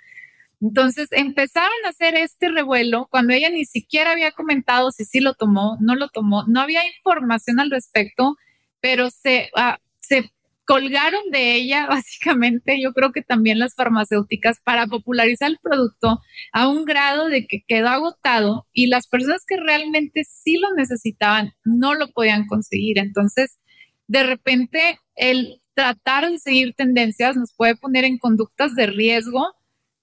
Entonces 0.60 1.08
empezaron 1.12 1.72
a 1.86 1.88
hacer 1.88 2.14
este 2.16 2.50
revuelo 2.50 3.08
cuando 3.10 3.32
ella 3.32 3.48
ni 3.48 3.64
siquiera 3.64 4.12
había 4.12 4.32
comentado 4.32 4.90
si 4.90 5.06
sí 5.06 5.20
lo 5.20 5.32
tomó, 5.32 5.78
no 5.80 5.94
lo 5.94 6.10
tomó, 6.10 6.44
no 6.48 6.60
había 6.60 6.86
información 6.86 7.60
al 7.60 7.70
respecto, 7.70 8.36
pero 8.82 9.08
se, 9.08 9.48
uh, 9.56 9.78
se 10.00 10.33
colgaron 10.64 11.22
de 11.30 11.54
ella 11.54 11.86
básicamente, 11.88 12.80
yo 12.80 12.92
creo 12.92 13.12
que 13.12 13.22
también 13.22 13.58
las 13.58 13.74
farmacéuticas 13.74 14.60
para 14.64 14.86
popularizar 14.86 15.50
el 15.50 15.58
producto 15.62 16.20
a 16.52 16.68
un 16.68 16.84
grado 16.84 17.28
de 17.28 17.46
que 17.46 17.64
quedó 17.66 17.88
agotado 17.88 18.66
y 18.72 18.86
las 18.86 19.06
personas 19.06 19.44
que 19.46 19.56
realmente 19.56 20.24
sí 20.24 20.56
lo 20.56 20.72
necesitaban 20.74 21.52
no 21.64 21.94
lo 21.94 22.08
podían 22.12 22.46
conseguir. 22.46 22.98
Entonces, 22.98 23.58
de 24.06 24.22
repente, 24.22 24.98
el 25.14 25.60
tratar 25.74 26.30
de 26.30 26.38
seguir 26.38 26.74
tendencias 26.74 27.36
nos 27.36 27.52
puede 27.54 27.76
poner 27.76 28.04
en 28.04 28.18
conductas 28.18 28.74
de 28.74 28.86
riesgo 28.86 29.54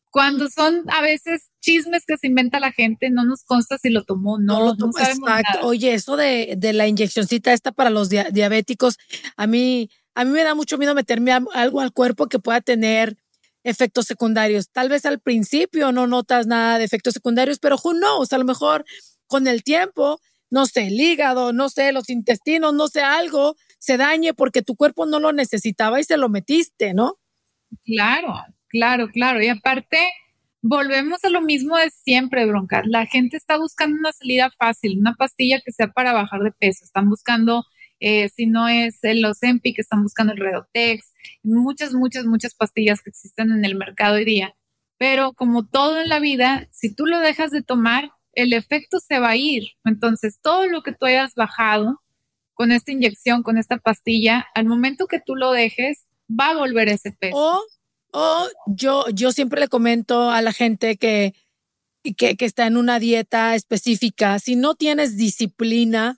cuando 0.10 0.50
son 0.50 0.84
a 0.89 1.01
veces 1.01 1.50
chismes 1.62 2.03
que 2.06 2.18
se 2.18 2.27
inventa 2.27 2.60
la 2.60 2.74
gente, 2.74 3.10
no 3.10 3.24
nos 3.24 3.44
consta 3.44 3.77
si 3.77 3.89
lo 3.89 4.03
tomó 4.03 4.38
no, 4.38 4.60
no 4.60 4.65
lo 4.65 4.75
tomó. 4.75 4.91
exacto. 5.00 5.65
Oye, 5.65 5.94
eso 5.94 6.18
de, 6.18 6.56
de, 6.58 6.74
la 6.74 6.88
inyeccióncita 6.88 7.53
esta 7.53 7.72
para 7.72 7.89
los 7.89 8.10
diabéticos, 8.10 8.98
a 9.38 9.48
mí 9.48 9.89
a 10.15 10.25
mí 10.25 10.32
me 10.32 10.44
da 10.44 10.56
mucho 10.56 10.77
miedo 10.77 10.96
meterme 10.96 11.32
algo 11.32 11.82
al 11.82 11.94
cuerpo 11.94 12.27
que 12.27 12.39
pueda 12.39 12.62
tener 12.62 13.18
efectos 13.63 14.06
secundarios. 14.06 14.70
Tal 14.70 14.89
vez 14.89 15.06
al 15.06 15.20
principio 15.20 15.91
no 15.91 16.08
notas 16.08 16.48
nada 16.48 16.77
de 16.77 16.84
efectos 16.84 17.13
secundarios, 17.13 17.60
pero 17.60 17.77
who 17.82 17.94
knows, 17.94 18.34
a 18.34 18.38
lo 18.38 18.46
mejor 18.46 18.86
con 19.27 19.48
el 19.48 19.63
tiempo, 19.63 20.20
no 20.50 20.65
sé, 20.65 20.88
el 20.88 21.00
hígado, 21.00 21.53
no 21.53 21.70
sé, 21.70 21.91
los 21.91 22.10
intestinos, 22.10 22.74
no 22.74 22.88
sé, 22.88 23.01
algo 23.01 23.56
se 23.80 23.98
dañe 23.98 24.34
porque 24.34 24.62
tu 24.62 24.75
cuerpo 24.75 25.06
no 25.06 25.20
lo 25.20 25.32
necesitaba 25.32 26.00
y 26.00 26.03
se 26.03 26.18
lo 26.18 26.30
metiste, 26.30 26.94
¿no? 26.94 27.18
Claro, 27.86 28.34
claro, 28.68 29.08
claro. 29.10 29.41
Y 29.41 29.48
aparte, 29.48 29.98
volvemos 30.62 31.24
a 31.24 31.30
lo 31.30 31.41
mismo 31.41 31.77
de 31.77 31.89
siempre, 31.89 32.46
bronca. 32.46 32.84
La 32.86 33.06
gente 33.06 33.38
está 33.38 33.58
buscando 33.58 33.98
una 33.98 34.12
salida 34.12 34.51
fácil, 34.51 35.00
una 35.00 35.15
pastilla 35.15 35.62
que 35.62 35.72
sea 35.72 35.88
para 35.88 36.13
bajar 36.13 36.41
de 36.41 36.51
peso. 36.51 36.84
Están 36.84 37.10
buscando 37.10 37.63
eh, 38.01 38.29
si 38.29 38.48
no 38.48 38.67
es 38.67 39.03
el 39.03 39.24
Ozempic, 39.24 39.77
están 39.77 40.01
buscando 40.01 40.34
el 40.34 40.39
Redotex, 40.39 41.13
muchas, 41.43 41.93
muchas, 41.93 42.25
muchas 42.25 42.55
pastillas 42.55 43.01
que 43.01 43.12
existen 43.12 43.51
en 43.51 43.63
el 43.63 43.75
mercado 43.75 44.15
hoy 44.15 44.25
día. 44.25 44.55
Pero 44.98 45.34
como 45.34 45.67
todo 45.67 46.01
en 46.01 46.10
la 46.10 46.20
vida, 46.20 46.67
si 46.72 46.93
tú 46.93 47.05
lo 47.05 47.20
dejas 47.20 47.51
de 47.51 47.62
tomar, 47.62 48.12
el 48.34 48.53
efecto 48.53 49.00
se 49.00 49.20
va 49.20 49.29
a 49.29 49.36
ir. 49.36 49.70
Entonces, 49.86 50.39
todo 50.41 50.65
lo 50.65 50.81
que 50.81 50.93
tú 50.93 51.05
hayas 51.05 51.36
bajado 51.36 52.01
con 52.53 52.72
esta 52.72 52.91
inyección, 52.91 53.43
con 53.43 53.60
esta 53.60 53.77
pastilla, 53.77 54.48
al 54.55 54.65
momento 54.65 55.05
que 55.05 55.22
tú 55.24 55.36
lo 55.36 55.51
dejes, 55.51 56.08
va 56.27 56.50
a 56.50 56.58
volver 56.58 56.89
ese 56.89 57.12
peso. 57.12 57.38
O, 57.38 57.62
o 58.13 58.48
yo, 58.65 59.05
yo 59.13 59.31
siempre 59.31 59.62
le 59.62 59.67
comento 59.67 60.31
a 60.31 60.41
la 60.41 60.53
gente 60.53 60.98
que, 60.98 61.36
que, 62.17 62.36
que 62.36 62.46
está 62.46 62.65
en 62.65 62.77
una 62.77 62.98
dieta 62.98 63.53
específica, 63.53 64.39
si 64.39 64.55
no 64.55 64.74
tienes 64.74 65.17
disciplina, 65.17 66.17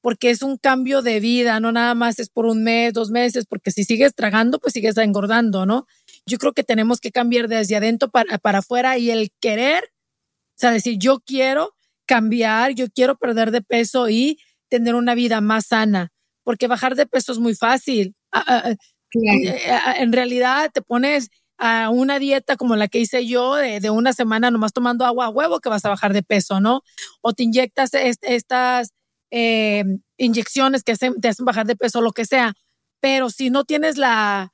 porque 0.00 0.30
es 0.30 0.42
un 0.42 0.56
cambio 0.56 1.02
de 1.02 1.20
vida, 1.20 1.60
no 1.60 1.72
nada 1.72 1.94
más 1.94 2.18
es 2.18 2.30
por 2.30 2.46
un 2.46 2.62
mes, 2.62 2.92
dos 2.92 3.10
meses, 3.10 3.46
porque 3.46 3.70
si 3.70 3.84
sigues 3.84 4.14
tragando, 4.14 4.58
pues 4.58 4.72
sigues 4.72 4.96
engordando, 4.96 5.66
¿no? 5.66 5.86
Yo 6.26 6.38
creo 6.38 6.52
que 6.52 6.64
tenemos 6.64 7.00
que 7.00 7.10
cambiar 7.10 7.48
desde 7.48 7.76
adentro 7.76 8.10
para, 8.10 8.38
para 8.38 8.58
afuera 8.58 8.98
y 8.98 9.10
el 9.10 9.30
querer, 9.40 9.84
o 9.84 10.58
sea, 10.58 10.70
decir, 10.70 10.96
yo 10.98 11.20
quiero 11.20 11.74
cambiar, 12.06 12.72
yo 12.72 12.86
quiero 12.90 13.16
perder 13.16 13.50
de 13.50 13.62
peso 13.62 14.08
y 14.08 14.38
tener 14.68 14.94
una 14.94 15.14
vida 15.14 15.40
más 15.40 15.66
sana, 15.66 16.12
porque 16.44 16.66
bajar 16.66 16.94
de 16.96 17.06
peso 17.06 17.32
es 17.32 17.38
muy 17.38 17.54
fácil. 17.54 18.14
Ah, 18.32 18.44
ah, 18.46 18.62
ah, 18.66 18.74
eh, 19.14 19.78
en 19.98 20.12
realidad 20.12 20.70
te 20.72 20.82
pones 20.82 21.28
a 21.58 21.90
una 21.90 22.18
dieta 22.18 22.56
como 22.56 22.74
la 22.74 22.88
que 22.88 23.00
hice 23.00 23.26
yo 23.26 23.56
de, 23.56 23.80
de, 23.80 23.90
una 23.90 24.14
semana 24.14 24.50
nomás 24.50 24.72
tomando 24.72 25.04
agua 25.04 25.26
a 25.26 25.30
huevo 25.30 25.60
que 25.60 25.68
vas 25.68 25.84
a 25.84 25.90
bajar 25.90 26.14
de 26.14 26.22
peso, 26.22 26.58
¿no? 26.58 26.82
O 27.20 27.34
te 27.34 27.42
inyectas 27.42 27.90
estas 27.92 28.92
eh, 29.30 29.84
inyecciones 30.16 30.82
que 30.82 30.94
te 30.96 31.28
hacen 31.28 31.44
bajar 31.44 31.66
de 31.66 31.76
peso, 31.76 32.00
lo 32.00 32.12
que 32.12 32.24
sea. 32.24 32.54
Pero 33.00 33.30
si 33.30 33.50
no 33.50 33.64
tienes 33.64 33.96
la, 33.96 34.52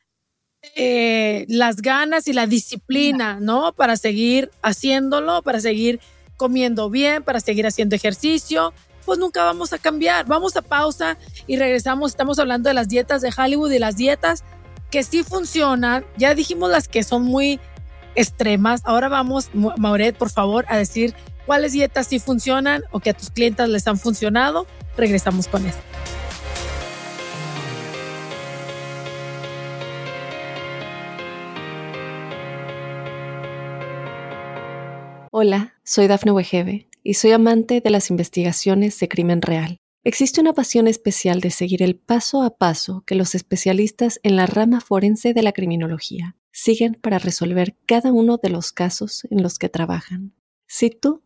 eh, 0.75 1.47
las 1.49 1.77
ganas 1.77 2.29
y 2.29 2.33
la 2.33 2.47
disciplina, 2.47 3.39
¿no? 3.41 3.73
Para 3.73 3.97
seguir 3.97 4.51
haciéndolo, 4.63 5.43
para 5.43 5.61
seguir 5.61 6.01
comiendo 6.37 6.91
bien, 6.91 7.23
para 7.23 7.41
seguir 7.41 7.67
haciendo 7.67 7.97
ejercicio, 7.97 8.73
pues 9.05 9.19
nunca 9.19 9.45
vamos 9.45 9.73
a 9.73 9.79
cambiar. 9.79 10.27
Vamos 10.27 10.57
a 10.57 10.63
pausa 10.63 11.17
y 11.47 11.57
regresamos. 11.57 12.11
Estamos 12.11 12.39
hablando 12.39 12.69
de 12.69 12.75
las 12.75 12.89
dietas 12.89 13.23
de 13.23 13.33
Hollywood 13.37 13.71
y 13.73 13.79
las 13.79 13.97
dietas 13.97 14.45
que 14.91 15.03
sí 15.03 15.23
funcionan. 15.23 16.05
Ya 16.17 16.35
dijimos 16.35 16.71
las 16.71 16.89
que 16.89 17.03
son 17.03 17.23
muy 17.23 17.61
extremas. 18.15 18.83
Ahora 18.85 19.09
vamos, 19.09 19.51
Mauret, 19.55 20.17
por 20.17 20.31
favor, 20.31 20.67
a 20.69 20.77
decir 20.77 21.15
cuáles 21.47 21.73
dietas 21.73 22.09
sí 22.09 22.19
funcionan 22.19 22.83
o 22.91 23.01
que 23.01 23.11
a 23.11 23.15
tus 23.15 23.31
clientes 23.31 23.69
les 23.69 23.87
han 23.87 23.99
funcionado. 23.99 24.67
Regresamos 24.97 25.49
con 25.49 25.65
esto. 25.65 25.81
Hola, 35.39 35.75
soy 35.85 36.07
Dafne 36.07 36.33
Wegebe 36.33 36.89
y 37.03 37.15
soy 37.15 37.33
amante 37.33 37.83
de 37.83 37.91
las 37.91 38.11
investigaciones 38.11 38.99
de 38.99 39.09
crimen 39.09 39.43
real. 39.43 39.77
Existe 40.03 40.41
una 40.41 40.55
pasión 40.55 40.89
especial 40.89 41.41
de 41.41 41.51
seguir 41.51 41.83
el 41.83 41.97
paso 41.97 42.43
a 42.43 42.57
paso 42.57 43.03
que 43.07 43.17
los 43.17 43.35
especialistas 43.35 44.19
en 44.23 44.37
la 44.37 44.47
rama 44.47 44.81
forense 44.81 45.35
de 45.35 45.43
la 45.43 45.53
criminología 45.53 46.37
siguen 46.53 46.95
para 46.95 47.19
resolver 47.19 47.77
cada 47.87 48.13
uno 48.13 48.39
de 48.39 48.49
los 48.49 48.73
casos 48.73 49.27
en 49.31 49.43
los 49.43 49.59
que 49.59 49.69
trabajan. 49.69 50.33
Si 50.67 50.89
tú 50.89 51.23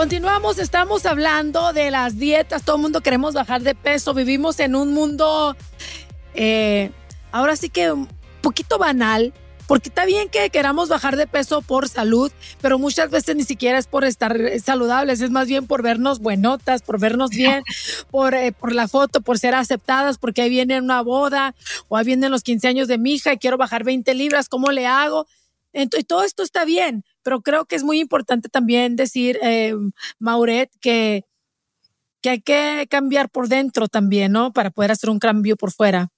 Continuamos, 0.00 0.58
estamos 0.58 1.04
hablando 1.04 1.74
de 1.74 1.90
las 1.90 2.18
dietas, 2.18 2.62
todo 2.62 2.76
el 2.76 2.82
mundo 2.82 3.02
queremos 3.02 3.34
bajar 3.34 3.60
de 3.60 3.74
peso, 3.74 4.14
vivimos 4.14 4.58
en 4.58 4.74
un 4.74 4.94
mundo, 4.94 5.54
eh, 6.32 6.90
ahora 7.32 7.54
sí 7.54 7.68
que 7.68 7.92
un 7.92 8.08
poquito 8.40 8.78
banal, 8.78 9.34
porque 9.66 9.90
está 9.90 10.06
bien 10.06 10.30
que 10.30 10.48
queramos 10.48 10.88
bajar 10.88 11.18
de 11.18 11.26
peso 11.26 11.60
por 11.60 11.86
salud, 11.86 12.32
pero 12.62 12.78
muchas 12.78 13.10
veces 13.10 13.36
ni 13.36 13.44
siquiera 13.44 13.76
es 13.76 13.86
por 13.86 14.06
estar 14.06 14.40
saludables, 14.64 15.20
es 15.20 15.30
más 15.30 15.48
bien 15.48 15.66
por 15.66 15.82
vernos 15.82 16.20
buenotas, 16.20 16.80
por 16.80 16.98
vernos 16.98 17.28
bien, 17.28 17.62
por, 18.10 18.32
eh, 18.32 18.52
por 18.52 18.72
la 18.72 18.88
foto, 18.88 19.20
por 19.20 19.38
ser 19.38 19.54
aceptadas, 19.54 20.16
porque 20.16 20.40
ahí 20.40 20.48
viene 20.48 20.80
una 20.80 21.02
boda 21.02 21.54
o 21.88 21.98
ahí 21.98 22.06
vienen 22.06 22.30
los 22.30 22.42
15 22.42 22.68
años 22.68 22.88
de 22.88 22.96
mi 22.96 23.12
hija 23.12 23.34
y 23.34 23.38
quiero 23.38 23.58
bajar 23.58 23.84
20 23.84 24.14
libras, 24.14 24.48
¿cómo 24.48 24.70
le 24.70 24.86
hago? 24.86 25.26
Entonces, 25.72 26.06
todo 26.06 26.24
esto 26.24 26.42
está 26.42 26.64
bien, 26.64 27.04
pero 27.22 27.42
creo 27.42 27.64
que 27.64 27.76
es 27.76 27.84
muy 27.84 28.00
importante 28.00 28.48
también 28.48 28.96
decir, 28.96 29.38
eh, 29.42 29.74
Mauret, 30.18 30.70
que, 30.80 31.24
que 32.22 32.30
hay 32.30 32.40
que 32.40 32.86
cambiar 32.90 33.30
por 33.30 33.48
dentro 33.48 33.88
también, 33.88 34.32
¿no? 34.32 34.52
Para 34.52 34.70
poder 34.70 34.92
hacer 34.92 35.10
un 35.10 35.18
cambio 35.18 35.56
por 35.56 35.72
fuera. 35.72 36.08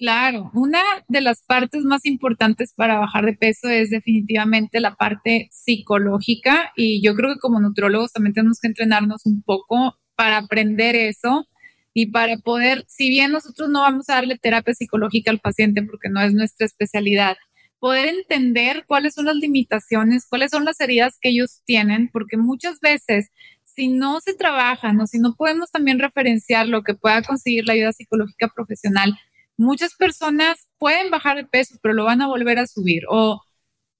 Claro, 0.00 0.50
una 0.54 0.80
de 1.08 1.20
las 1.20 1.42
partes 1.42 1.84
más 1.84 2.06
importantes 2.06 2.72
para 2.74 2.98
bajar 2.98 3.26
de 3.26 3.34
peso 3.34 3.68
es 3.68 3.90
definitivamente 3.90 4.80
la 4.80 4.94
parte 4.94 5.48
psicológica 5.50 6.72
y 6.74 7.02
yo 7.02 7.14
creo 7.14 7.34
que 7.34 7.38
como 7.40 7.60
nutrólogos 7.60 8.10
también 8.10 8.32
tenemos 8.32 8.60
que 8.60 8.68
entrenarnos 8.68 9.26
un 9.26 9.42
poco 9.42 9.98
para 10.14 10.38
aprender 10.38 10.96
eso 10.96 11.46
y 11.92 12.06
para 12.06 12.38
poder, 12.38 12.84
si 12.88 13.10
bien 13.10 13.30
nosotros 13.30 13.68
no 13.68 13.82
vamos 13.82 14.08
a 14.08 14.14
darle 14.14 14.38
terapia 14.38 14.72
psicológica 14.72 15.30
al 15.30 15.38
paciente 15.38 15.82
porque 15.82 16.08
no 16.08 16.22
es 16.22 16.32
nuestra 16.32 16.64
especialidad, 16.64 17.36
poder 17.80 18.08
entender 18.08 18.84
cuáles 18.86 19.14
son 19.14 19.24
las 19.24 19.36
limitaciones, 19.36 20.26
cuáles 20.28 20.50
son 20.50 20.64
las 20.64 20.80
heridas 20.80 21.18
que 21.20 21.30
ellos 21.30 21.62
tienen, 21.64 22.10
porque 22.12 22.36
muchas 22.36 22.78
veces 22.80 23.30
si 23.64 23.88
no 23.88 24.20
se 24.20 24.34
trabajan 24.34 25.00
o 25.00 25.06
si 25.06 25.18
no 25.18 25.34
podemos 25.34 25.70
también 25.70 25.98
referenciar 25.98 26.68
lo 26.68 26.82
que 26.82 26.94
pueda 26.94 27.22
conseguir 27.22 27.66
la 27.66 27.72
ayuda 27.72 27.92
psicológica 27.92 28.48
profesional, 28.54 29.18
muchas 29.56 29.94
personas 29.94 30.68
pueden 30.78 31.10
bajar 31.10 31.36
de 31.36 31.46
peso, 31.46 31.76
pero 31.82 31.94
lo 31.94 32.04
van 32.04 32.22
a 32.22 32.28
volver 32.28 32.58
a 32.58 32.66
subir 32.66 33.02
o 33.08 33.40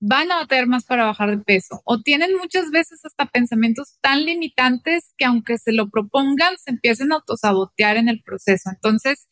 van 0.00 0.32
a 0.32 0.36
bater 0.36 0.66
más 0.66 0.84
para 0.84 1.04
bajar 1.04 1.30
de 1.30 1.44
peso 1.44 1.82
o 1.84 2.00
tienen 2.00 2.34
muchas 2.36 2.70
veces 2.70 3.04
hasta 3.04 3.26
pensamientos 3.26 3.98
tan 4.00 4.24
limitantes 4.24 5.14
que 5.18 5.26
aunque 5.26 5.58
se 5.58 5.72
lo 5.72 5.90
propongan, 5.90 6.56
se 6.58 6.70
empiecen 6.70 7.12
a 7.12 7.16
autosabotear 7.16 7.98
en 7.98 8.08
el 8.08 8.22
proceso. 8.22 8.70
Entonces, 8.70 9.28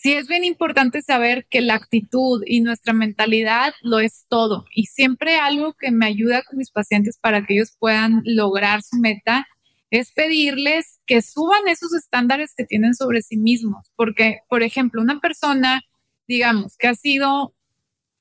sí 0.00 0.14
es 0.14 0.28
bien 0.28 0.44
importante 0.44 1.02
saber 1.02 1.46
que 1.50 1.60
la 1.60 1.74
actitud 1.74 2.42
y 2.46 2.60
nuestra 2.60 2.92
mentalidad 2.92 3.74
lo 3.82 3.98
es 3.98 4.26
todo. 4.28 4.64
Y 4.74 4.84
siempre 4.84 5.36
algo 5.36 5.74
que 5.74 5.90
me 5.90 6.06
ayuda 6.06 6.42
con 6.42 6.58
mis 6.58 6.70
pacientes 6.70 7.18
para 7.18 7.44
que 7.44 7.54
ellos 7.54 7.76
puedan 7.78 8.22
lograr 8.24 8.82
su 8.82 8.96
meta 8.96 9.46
es 9.90 10.12
pedirles 10.12 11.00
que 11.06 11.20
suban 11.20 11.68
esos 11.68 11.92
estándares 11.92 12.54
que 12.54 12.64
tienen 12.64 12.94
sobre 12.94 13.22
sí 13.22 13.36
mismos. 13.36 13.90
Porque, 13.96 14.38
por 14.48 14.62
ejemplo, 14.62 15.02
una 15.02 15.20
persona, 15.20 15.82
digamos, 16.26 16.76
que 16.76 16.88
ha 16.88 16.94
sido 16.94 17.54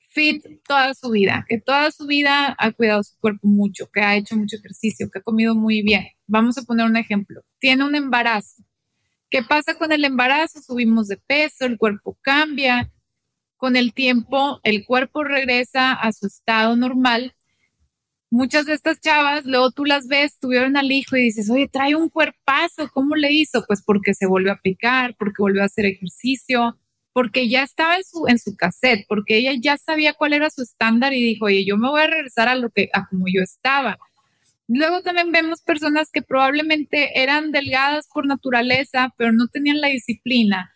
fit 0.09 0.43
toda 0.67 0.93
su 0.95 1.12
vida, 1.12 1.45
que 1.48 1.62
toda 1.62 1.91
su 1.91 2.07
vida 2.07 2.55
ha 2.57 2.71
cuidado 2.71 3.03
su 3.03 3.17
cuerpo 3.19 3.48
mucho, 3.48 3.89
que 3.91 4.01
ha 4.01 4.15
hecho 4.17 4.36
mucho 4.36 4.57
ejercicio, 4.57 5.09
que 5.09 5.19
ha 5.19 5.21
comido 5.24 5.55
muy 5.55 5.81
bien. 5.83 6.07
Vamos 6.27 6.57
a 6.57 6.63
poner 6.63 6.88
un 6.88 6.98
ejemplo. 6.98 7.41
Tiene 7.59 7.86
un 7.86 7.95
embarazo 7.95 8.63
¿Qué 9.29 9.43
pasa 9.43 9.75
con 9.75 9.91
el 9.91 10.05
embarazo? 10.05 10.62
Subimos 10.62 11.07
de 11.07 11.17
peso, 11.17 11.65
el 11.65 11.77
cuerpo 11.77 12.17
cambia. 12.21 12.91
Con 13.57 13.75
el 13.75 13.93
tiempo, 13.93 14.59
el 14.63 14.86
cuerpo 14.86 15.24
regresa 15.24 15.93
a 15.93 16.12
su 16.13 16.27
estado 16.27 16.75
normal. 16.75 17.36
Muchas 18.31 18.65
de 18.65 18.74
estas 18.74 19.00
chavas, 19.01 19.45
luego 19.45 19.71
tú 19.71 19.86
las 19.86 20.07
ves, 20.07 20.39
tuvieron 20.39 20.77
al 20.77 20.91
hijo 20.91 21.17
y 21.17 21.24
dices, 21.24 21.50
oye, 21.50 21.67
trae 21.67 21.95
un 21.95 22.09
cuerpazo, 22.09 22.89
¿cómo 22.93 23.15
le 23.15 23.31
hizo? 23.33 23.65
Pues 23.67 23.83
porque 23.83 24.13
se 24.13 24.27
volvió 24.27 24.53
a 24.53 24.62
picar, 24.62 25.15
porque 25.17 25.41
volvió 25.41 25.62
a 25.62 25.65
hacer 25.65 25.86
ejercicio, 25.86 26.77
porque 27.12 27.50
ya 27.50 27.63
estaba 27.63 27.98
en 27.98 28.03
su, 28.03 28.27
en 28.27 28.39
su 28.39 28.55
cassette, 28.55 29.05
porque 29.07 29.38
ella 29.38 29.53
ya 29.59 29.77
sabía 29.77 30.13
cuál 30.13 30.33
era 30.33 30.50
su 30.50 30.62
estándar 30.62 31.13
y 31.13 31.21
dijo, 31.21 31.45
oye, 31.45 31.65
yo 31.65 31.75
me 31.77 31.89
voy 31.89 32.01
a 32.01 32.07
regresar 32.07 32.48
a 32.48 32.55
lo 32.55 32.69
que, 32.69 32.89
a 32.93 33.05
como 33.07 33.25
yo 33.27 33.41
estaba. 33.41 33.98
Luego 34.71 35.01
también 35.01 35.31
vemos 35.31 35.63
personas 35.63 36.11
que 36.11 36.21
probablemente 36.21 37.23
eran 37.23 37.51
delgadas 37.51 38.07
por 38.07 38.27
naturaleza, 38.27 39.11
pero 39.17 39.31
no 39.31 39.47
tenían 39.47 39.81
la 39.81 39.88
disciplina. 39.88 40.75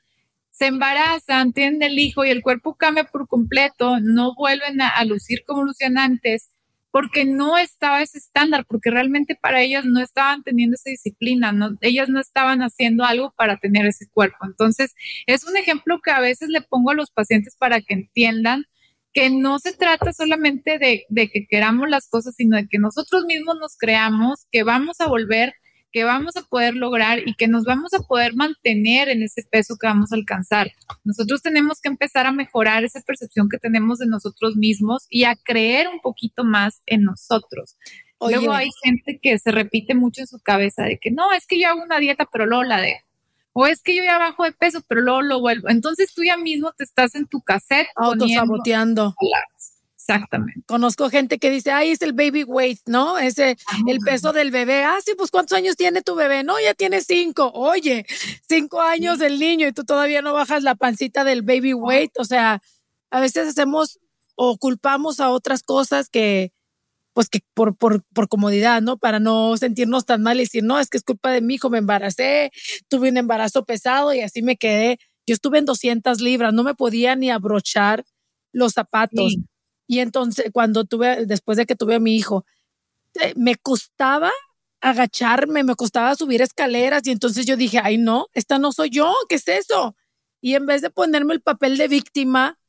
Se 0.49 0.65
embarazan, 0.65 1.53
tienen 1.53 1.83
el 1.83 1.99
hijo 1.99 2.25
y 2.25 2.31
el 2.31 2.41
cuerpo 2.41 2.73
cambia 2.73 3.03
por 3.03 3.27
completo, 3.27 3.99
no 3.99 4.33
vuelven 4.33 4.81
a, 4.81 5.05
lucir 5.05 5.43
como 5.45 5.63
lucían 5.63 5.99
antes, 5.99 6.49
porque 6.89 7.23
no 7.23 7.55
estaba 7.59 8.01
ese 8.01 8.17
estándar, 8.17 8.65
porque 8.67 8.89
realmente 8.89 9.35
para 9.39 9.61
ellas 9.61 9.85
no 9.85 9.99
estaban 9.99 10.41
teniendo 10.41 10.73
esa 10.73 10.89
disciplina, 10.89 11.51
no, 11.51 11.77
ellas 11.81 12.09
no 12.09 12.19
estaban 12.19 12.63
haciendo 12.63 13.03
algo 13.05 13.31
para 13.37 13.57
tener 13.57 13.85
ese 13.85 14.09
cuerpo. 14.09 14.39
Entonces, 14.47 14.95
es 15.27 15.43
un 15.43 15.55
ejemplo 15.55 16.01
que 16.01 16.09
a 16.09 16.19
veces 16.19 16.49
le 16.49 16.61
pongo 16.61 16.91
a 16.91 16.95
los 16.95 17.11
pacientes 17.11 17.55
para 17.55 17.79
que 17.81 17.93
entiendan 17.93 18.65
que 19.13 19.29
no 19.29 19.59
se 19.59 19.73
trata 19.73 20.11
solamente 20.11 20.79
de, 20.79 21.05
que 21.29 21.45
queramos 21.47 21.89
las 21.89 22.07
cosas, 22.07 22.35
sino 22.35 22.57
de 22.57 22.67
que 22.67 22.79
nosotros 22.79 23.25
mismos 23.25 23.57
nos 23.59 23.77
creamos, 23.77 24.45
que 24.51 24.63
vamos 24.63 24.99
a 24.99 25.07
volver, 25.07 25.53
que 25.91 26.03
vamos 26.03 26.35
a 26.35 26.41
poder 26.41 26.75
lograr 26.75 27.19
y 27.23 27.35
que 27.35 27.47
nos 27.47 27.65
vamos 27.65 27.93
a 27.93 27.99
poder 27.99 28.33
mantener 28.33 29.09
en 29.09 29.21
ese 29.21 29.43
peso 29.43 29.77
que 29.79 29.85
vamos 29.85 30.11
a 30.11 30.15
alcanzar. 30.15 30.71
Nosotros 31.03 31.43
tenemos 31.43 31.79
que 31.79 31.89
empezar 31.89 32.25
a 32.25 32.31
mejorar 32.31 32.83
esa 32.83 33.01
percepción 33.01 33.47
que 33.47 33.59
tenemos 33.59 33.99
de 33.99 34.07
nosotros 34.07 34.55
mismos 34.55 35.05
y 35.09 35.25
a 35.25 35.35
creer 35.35 35.87
un 35.87 35.99
poquito 35.99 36.43
más 36.43 36.81
en 36.87 37.03
nosotros. 37.03 37.77
Luego 38.19 38.53
hay 38.53 38.69
gente 38.83 39.19
que 39.21 39.37
se 39.37 39.51
repite 39.51 39.93
mucho 39.93 40.21
en 40.21 40.27
su 40.27 40.39
cabeza 40.39 40.83
de 40.83 40.97
que 40.97 41.11
no, 41.11 41.31
es 41.33 41.45
que 41.45 41.59
yo 41.59 41.67
hago 41.67 41.83
una 41.83 41.99
dieta, 41.99 42.27
pero 42.31 42.45
luego 42.45 42.63
la 42.63 42.81
dejo 42.81 43.05
o 43.53 43.67
es 43.67 43.81
que 43.81 43.95
yo 43.95 44.03
ya 44.03 44.17
bajo 44.17 44.43
de 44.43 44.51
peso, 44.51 44.81
pero 44.87 45.01
luego 45.01 45.21
lo 45.21 45.39
vuelvo. 45.39 45.69
Entonces 45.69 46.13
tú 46.13 46.23
ya 46.23 46.37
mismo 46.37 46.71
te 46.73 46.83
estás 46.83 47.15
en 47.15 47.27
tu 47.27 47.41
cassette 47.41 47.87
autosaboteando. 47.95 49.15
Exactamente. 49.95 50.63
Conozco 50.67 51.09
gente 51.09 51.39
que 51.39 51.49
dice, 51.49 51.71
ay, 51.71 51.91
es 51.91 52.01
el 52.01 52.11
baby 52.11 52.43
weight, 52.43 52.79
¿no? 52.87 53.17
Ese, 53.17 53.57
el 53.87 53.99
peso 53.99 54.33
del 54.33 54.51
bebé. 54.51 54.83
Ah, 54.83 54.97
sí, 55.05 55.13
pues 55.17 55.31
¿cuántos 55.31 55.57
años 55.57 55.77
tiene 55.77 56.01
tu 56.01 56.15
bebé? 56.15 56.43
No, 56.43 56.59
ya 56.59 56.73
tiene 56.73 56.99
cinco. 56.99 57.51
Oye, 57.53 58.05
cinco 58.49 58.81
años 58.81 59.19
del 59.19 59.39
niño 59.39 59.65
y 59.67 59.71
tú 59.71 59.85
todavía 59.85 60.21
no 60.21 60.33
bajas 60.33 60.63
la 60.63 60.75
pancita 60.75 61.23
del 61.23 61.41
baby 61.41 61.73
weight. 61.73 62.11
O 62.19 62.25
sea, 62.25 62.61
a 63.11 63.19
veces 63.21 63.47
hacemos 63.47 63.99
o 64.35 64.57
culpamos 64.57 65.21
a 65.21 65.29
otras 65.29 65.63
cosas 65.63 66.09
que, 66.09 66.51
pues 67.13 67.29
que 67.29 67.41
por, 67.53 67.75
por, 67.77 68.03
por 68.13 68.27
comodidad, 68.27 68.81
¿no? 68.81 68.97
Para 68.97 69.19
no 69.19 69.55
sentirnos 69.57 70.05
tan 70.05 70.23
mal 70.23 70.37
y 70.37 70.41
decir, 70.41 70.63
no, 70.63 70.79
es 70.79 70.89
que 70.89 70.97
es 70.97 71.03
culpa 71.03 71.31
de 71.31 71.41
mi 71.41 71.55
hijo, 71.55 71.69
me 71.69 71.77
embaracé, 71.77 72.51
tuve 72.89 73.09
un 73.09 73.17
embarazo 73.17 73.65
pesado 73.65 74.13
y 74.13 74.21
así 74.21 74.41
me 74.41 74.57
quedé. 74.57 74.99
Yo 75.25 75.33
estuve 75.33 75.59
en 75.59 75.65
200 75.65 76.21
libras, 76.21 76.53
no 76.53 76.63
me 76.63 76.75
podía 76.75 77.15
ni 77.15 77.29
abrochar 77.29 78.03
los 78.51 78.73
zapatos. 78.73 79.35
Y 79.87 79.99
entonces, 79.99 80.49
cuando 80.51 80.85
tuve, 80.85 81.25
después 81.25 81.57
de 81.57 81.65
que 81.65 81.75
tuve 81.75 81.95
a 81.95 81.99
mi 81.99 82.15
hijo, 82.15 82.45
eh, 83.21 83.33
me 83.35 83.55
costaba 83.55 84.31
agacharme, 84.81 85.63
me 85.63 85.75
costaba 85.75 86.15
subir 86.15 86.41
escaleras 86.41 87.03
y 87.05 87.11
entonces 87.11 87.45
yo 87.45 87.55
dije, 87.55 87.79
ay 87.81 87.97
no, 87.97 88.27
esta 88.33 88.59
no 88.59 88.73
soy 88.73 88.89
yo, 88.89 89.13
¿qué 89.29 89.35
es 89.35 89.47
eso? 89.47 89.95
Y 90.41 90.55
en 90.55 90.65
vez 90.65 90.81
de 90.81 90.89
ponerme 90.89 91.33
el 91.33 91.41
papel 91.41 91.77
de 91.77 91.87
víctima, 91.87 92.59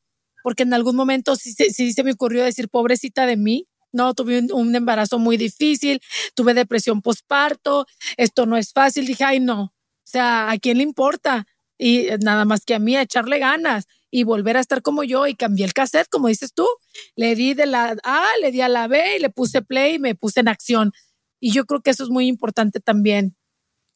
porque 0.43 0.63
en 0.63 0.73
algún 0.73 0.95
momento 0.95 1.35
sí, 1.35 1.53
sí 1.53 1.91
se 1.91 2.03
me 2.03 2.13
ocurrió 2.13 2.43
decir, 2.43 2.69
pobrecita 2.69 3.25
de 3.25 3.35
mí, 3.35 3.67
no, 3.95 4.13
tuve 4.13 4.45
un, 4.51 4.75
embarazo 4.75 5.17
muy 5.19 5.37
difícil, 5.37 6.01
tuve 6.35 6.53
depresión 6.53 7.01
postparto, 7.01 7.87
esto 8.17 8.45
no 8.45 8.57
es 8.57 8.73
fácil. 8.73 9.07
Dije, 9.07 9.23
ay, 9.23 9.39
no, 9.39 9.61
o 9.63 9.71
sea, 10.03 10.51
¿a 10.51 10.57
quién 10.57 10.77
le 10.77 10.83
importa? 10.83 11.47
Y 11.77 12.07
nada 12.21 12.45
más 12.45 12.65
que 12.65 12.75
a 12.75 12.79
mí, 12.79 12.97
echarle 12.97 13.39
ganas 13.39 13.87
y 14.11 14.23
volver 14.23 14.57
a 14.57 14.59
estar 14.59 14.81
como 14.81 15.03
yo 15.03 15.27
y 15.27 15.35
cambié 15.35 15.65
el 15.65 15.73
cassette, 15.73 16.07
como 16.09 16.27
dices 16.27 16.53
tú. 16.53 16.67
Le 17.15 17.35
di 17.35 17.53
de 17.53 17.65
la 17.65 17.97
A, 18.03 18.25
le 18.41 18.51
di 18.51 18.61
a 18.61 18.69
la 18.69 18.87
B 18.87 19.17
y 19.17 19.19
le 19.19 19.29
puse 19.29 19.61
play 19.61 19.95
y 19.95 19.99
me 19.99 20.15
puse 20.15 20.41
en 20.41 20.47
acción. 20.47 20.91
Y 21.39 21.51
yo 21.51 21.65
creo 21.65 21.81
que 21.81 21.91
eso 21.91 22.03
es 22.03 22.09
muy 22.09 22.27
importante 22.27 22.79
también. 22.79 23.35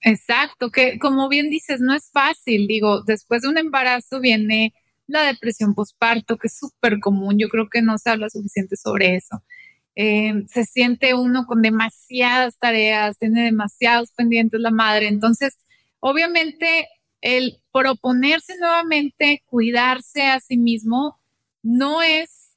Exacto, 0.01 0.71
que 0.71 0.97
como 0.97 1.27
bien 1.29 1.49
dices, 1.49 1.81
no 1.81 1.93
es 1.93 2.09
fácil. 2.11 2.67
Digo, 2.67 3.03
después 3.03 3.41
de 3.41 3.49
un 3.49 3.57
embarazo 3.57 4.19
viene 4.19 4.73
la 5.07 5.23
depresión 5.23 5.73
postparto, 5.73 6.37
que 6.37 6.47
es 6.47 6.57
súper 6.57 6.99
común. 6.99 7.37
Yo 7.37 7.49
creo 7.49 7.69
que 7.69 7.81
no 7.81 7.97
se 7.97 8.09
habla 8.09 8.29
suficiente 8.29 8.75
sobre 8.77 9.15
eso. 9.15 9.43
Eh, 10.01 10.45
se 10.47 10.63
siente 10.63 11.13
uno 11.13 11.45
con 11.45 11.61
demasiadas 11.61 12.57
tareas, 12.57 13.17
tiene 13.17 13.43
demasiados 13.43 14.13
pendientes 14.13 14.61
la 14.61 14.71
madre. 14.71 15.09
Entonces, 15.09 15.57
obviamente, 15.99 16.87
el 17.19 17.57
proponerse 17.73 18.57
nuevamente 18.61 19.43
cuidarse 19.45 20.21
a 20.21 20.39
sí 20.39 20.55
mismo 20.55 21.19
no 21.63 22.01
es 22.01 22.53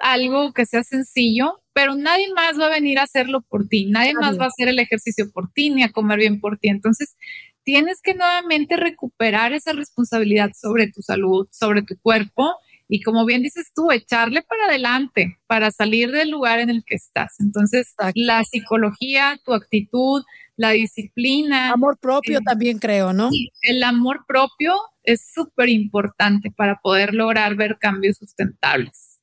algo 0.00 0.52
que 0.52 0.66
sea 0.66 0.82
sencillo, 0.82 1.62
pero 1.72 1.94
nadie 1.94 2.26
más 2.34 2.58
va 2.58 2.66
a 2.66 2.70
venir 2.70 2.98
a 2.98 3.04
hacerlo 3.04 3.42
por 3.42 3.68
ti, 3.68 3.86
nadie 3.86 4.14
más 4.14 4.36
va 4.36 4.46
a 4.46 4.48
hacer 4.48 4.66
el 4.66 4.80
ejercicio 4.80 5.30
por 5.30 5.52
ti 5.52 5.70
ni 5.70 5.84
a 5.84 5.92
comer 5.92 6.18
bien 6.18 6.40
por 6.40 6.58
ti. 6.58 6.70
Entonces, 6.70 7.16
tienes 7.62 8.00
que 8.02 8.14
nuevamente 8.14 8.74
recuperar 8.74 9.52
esa 9.52 9.74
responsabilidad 9.74 10.50
sobre 10.60 10.90
tu 10.90 11.02
salud, 11.02 11.46
sobre 11.52 11.82
tu 11.82 11.96
cuerpo 12.00 12.56
y 12.88 13.02
como 13.02 13.24
bien 13.24 13.42
dices 13.42 13.70
tú, 13.74 13.90
echarle 13.90 14.42
para 14.42 14.66
adelante 14.66 15.38
para 15.46 15.70
salir 15.70 16.10
del 16.10 16.30
lugar 16.30 16.60
en 16.60 16.70
el 16.70 16.84
que 16.84 16.94
estás. 16.94 17.40
Entonces, 17.40 17.94
la 18.14 18.44
psicología, 18.44 19.40
tu 19.44 19.54
actitud, 19.54 20.22
la 20.56 20.70
disciplina. 20.70 21.72
Amor 21.72 21.98
propio 21.98 22.38
eh, 22.38 22.42
también 22.44 22.78
creo, 22.78 23.12
¿no? 23.12 23.30
el 23.62 23.82
amor 23.82 24.24
propio 24.26 24.76
es 25.02 25.30
súper 25.32 25.68
importante 25.68 26.50
para 26.50 26.78
poder 26.82 27.14
lograr 27.14 27.56
ver 27.56 27.78
cambios 27.78 28.18
sustentables. 28.18 29.20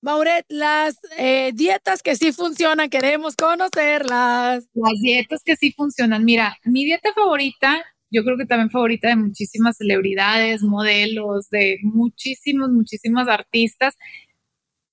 Mauret, 0.00 0.46
las 0.48 0.96
eh, 1.16 1.50
dietas 1.54 2.02
que 2.02 2.14
sí 2.14 2.32
funcionan, 2.32 2.88
queremos 2.88 3.34
conocerlas. 3.34 4.68
Las 4.72 5.00
dietas 5.02 5.42
que 5.44 5.56
sí 5.56 5.72
funcionan. 5.72 6.24
Mira, 6.24 6.56
mi 6.64 6.84
dieta 6.84 7.12
favorita, 7.12 7.84
yo 8.10 8.24
creo 8.24 8.36
que 8.36 8.46
también 8.46 8.70
favorita 8.70 9.08
de 9.08 9.16
muchísimas 9.16 9.76
celebridades, 9.76 10.62
modelos, 10.62 11.50
de 11.50 11.78
muchísimos, 11.82 12.70
muchísimos 12.70 13.28
artistas, 13.28 13.96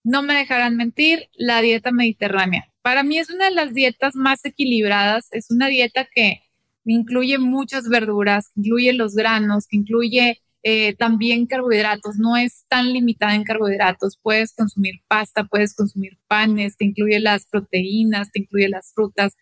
no 0.04 0.22
me 0.22 0.36
dejarán 0.36 0.78
mentir, 0.78 1.30
la 1.34 1.62
dieta 1.62 1.92
mediterránea. 1.92 2.72
Para 2.82 3.04
mí 3.04 3.18
es 3.18 3.30
una 3.30 3.46
de 3.46 3.52
las 3.56 3.74
dietas 3.74 4.16
más 4.16 4.46
equilibradas, 4.46 5.28
es 5.32 5.50
una 5.50 5.68
dieta 5.68 6.08
que 6.14 6.42
incluye 6.86 7.40
muchas 7.40 7.90
verduras, 7.90 8.50
que 8.50 8.62
incluye 8.62 8.94
los 8.94 9.16
granos, 9.16 9.66
que 9.68 9.78
incluye 9.78 10.42
eh, 10.68 10.96
también 10.96 11.46
carbohidratos, 11.46 12.18
no 12.18 12.38
es 12.38 12.66
tan 12.68 12.92
limitada 12.92 13.36
en 13.36 13.44
carbohidratos, 13.44 14.18
puedes 14.22 14.54
consumir 14.54 15.02
pasta, 15.08 15.44
puedes 15.44 15.76
consumir 15.76 16.18
panes, 16.28 16.78
te 16.78 16.86
incluye 16.86 17.20
las 17.20 17.46
proteínas, 17.46 18.32
te 18.32 18.40
incluye 18.40 18.70
las 18.70 18.92
frutas. 18.94 19.36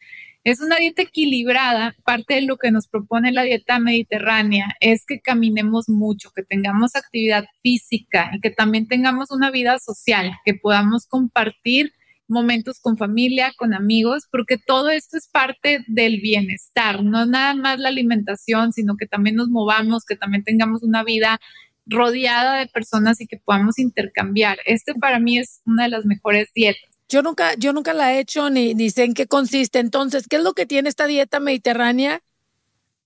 Es 0.43 0.59
una 0.59 0.75
dieta 0.75 1.03
equilibrada. 1.03 1.95
Parte 2.03 2.35
de 2.35 2.41
lo 2.41 2.57
que 2.57 2.71
nos 2.71 2.87
propone 2.87 3.31
la 3.31 3.43
dieta 3.43 3.79
mediterránea 3.79 4.75
es 4.81 5.05
que 5.05 5.21
caminemos 5.21 5.87
mucho, 5.87 6.31
que 6.35 6.43
tengamos 6.43 6.95
actividad 6.95 7.45
física 7.61 8.29
y 8.33 8.41
que 8.41 8.49
también 8.49 8.87
tengamos 8.87 9.31
una 9.31 9.51
vida 9.51 9.79
social, 9.79 10.33
que 10.43 10.53
podamos 10.53 11.07
compartir 11.07 11.93
momentos 12.27 12.79
con 12.81 12.97
familia, 12.97 13.53
con 13.57 13.73
amigos, 13.73 14.27
porque 14.29 14.57
todo 14.57 14.89
esto 14.89 15.17
es 15.17 15.29
parte 15.29 15.83
del 15.87 16.19
bienestar, 16.19 17.03
no 17.03 17.25
nada 17.25 17.53
más 17.53 17.79
la 17.79 17.89
alimentación, 17.89 18.73
sino 18.73 18.97
que 18.97 19.05
también 19.05 19.35
nos 19.35 19.49
movamos, 19.49 20.03
que 20.03 20.15
también 20.15 20.43
tengamos 20.43 20.83
una 20.83 21.03
vida 21.03 21.39
rodeada 21.85 22.59
de 22.59 22.67
personas 22.67 23.21
y 23.21 23.27
que 23.27 23.37
podamos 23.37 23.79
intercambiar. 23.79 24.57
Este 24.65 24.93
para 24.95 25.19
mí 25.19 25.37
es 25.37 25.61
una 25.65 25.83
de 25.83 25.89
las 25.89 26.05
mejores 26.05 26.49
dietas. 26.53 26.92
Yo 27.13 27.21
nunca, 27.21 27.53
yo 27.59 27.73
nunca 27.73 27.93
la 27.93 28.11
he 28.11 28.19
hecho 28.19 28.49
ni, 28.49 28.73
ni 28.73 28.89
sé 28.89 29.03
en 29.03 29.13
qué 29.13 29.27
consiste. 29.27 29.77
Entonces, 29.77 30.27
¿qué 30.27 30.37
es 30.37 30.41
lo 30.41 30.53
que 30.53 30.65
tiene 30.65 30.89
esta 30.89 31.05
dieta 31.05 31.39
mediterránea 31.39 32.23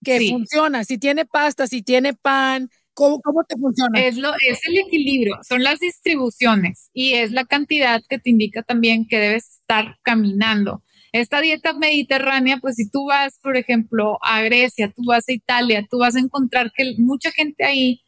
que 0.02 0.30
funciona? 0.30 0.86
Si 0.86 0.98
tiene 0.98 1.26
pasta, 1.26 1.68
si 1.68 1.82
tiene 1.82 2.14
pan, 2.14 2.70
¿Cómo, 2.94 3.22
te 3.48 3.58
funciona? 3.58 4.00
Es, 4.00 4.16
lo, 4.16 4.32
es 4.50 4.66
el 4.66 4.78
equilibrio, 4.78 5.38
son 5.48 5.62
las 5.62 5.80
distribuciones 5.80 6.90
y 6.94 7.16
es 7.16 7.32
la 7.32 7.44
cantidad 7.44 8.02
que 8.08 8.18
te 8.18 8.30
indica 8.30 8.64
también 8.64 9.06
que 9.08 9.20
debes 9.20 9.60
estar 9.60 9.98
caminando. 10.04 10.84
Esta 11.12 11.42
dieta 11.42 11.74
mediterránea, 11.74 12.60
pues 12.62 12.76
si 12.76 12.90
tú 12.90 13.08
vas, 13.08 13.40
por 13.44 13.58
ejemplo, 13.58 14.18
a 14.22 14.42
Grecia, 14.42 14.92
tú 14.96 15.04
vas 15.06 15.28
a 15.28 15.34
Italia, 15.34 15.86
tú 15.92 16.00
vas 16.00 16.16
a 16.16 16.20
encontrar 16.20 16.72
que 16.74 16.96
mucha 16.98 17.30
gente 17.32 17.66
ahí 17.66 18.02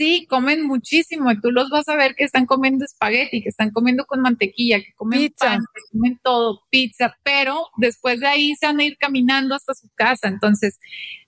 sí 0.00 0.26
comen 0.30 0.66
muchísimo 0.66 1.30
y 1.30 1.38
tú 1.42 1.50
los 1.50 1.68
vas 1.68 1.86
a 1.90 1.94
ver 1.94 2.14
que 2.14 2.24
están 2.24 2.46
comiendo 2.46 2.86
espagueti, 2.86 3.42
que 3.42 3.50
están 3.50 3.70
comiendo 3.70 4.06
con 4.06 4.22
mantequilla, 4.22 4.78
que 4.78 4.94
comen 4.94 5.18
pizza. 5.18 5.58
que 5.58 5.82
comen 5.92 6.18
todo, 6.22 6.62
pizza, 6.70 7.18
pero 7.22 7.66
después 7.76 8.18
de 8.18 8.26
ahí 8.26 8.54
se 8.54 8.64
van 8.64 8.80
a 8.80 8.84
ir 8.84 8.96
caminando 8.96 9.54
hasta 9.54 9.74
su 9.74 9.90
casa. 9.94 10.28
Entonces, 10.28 10.80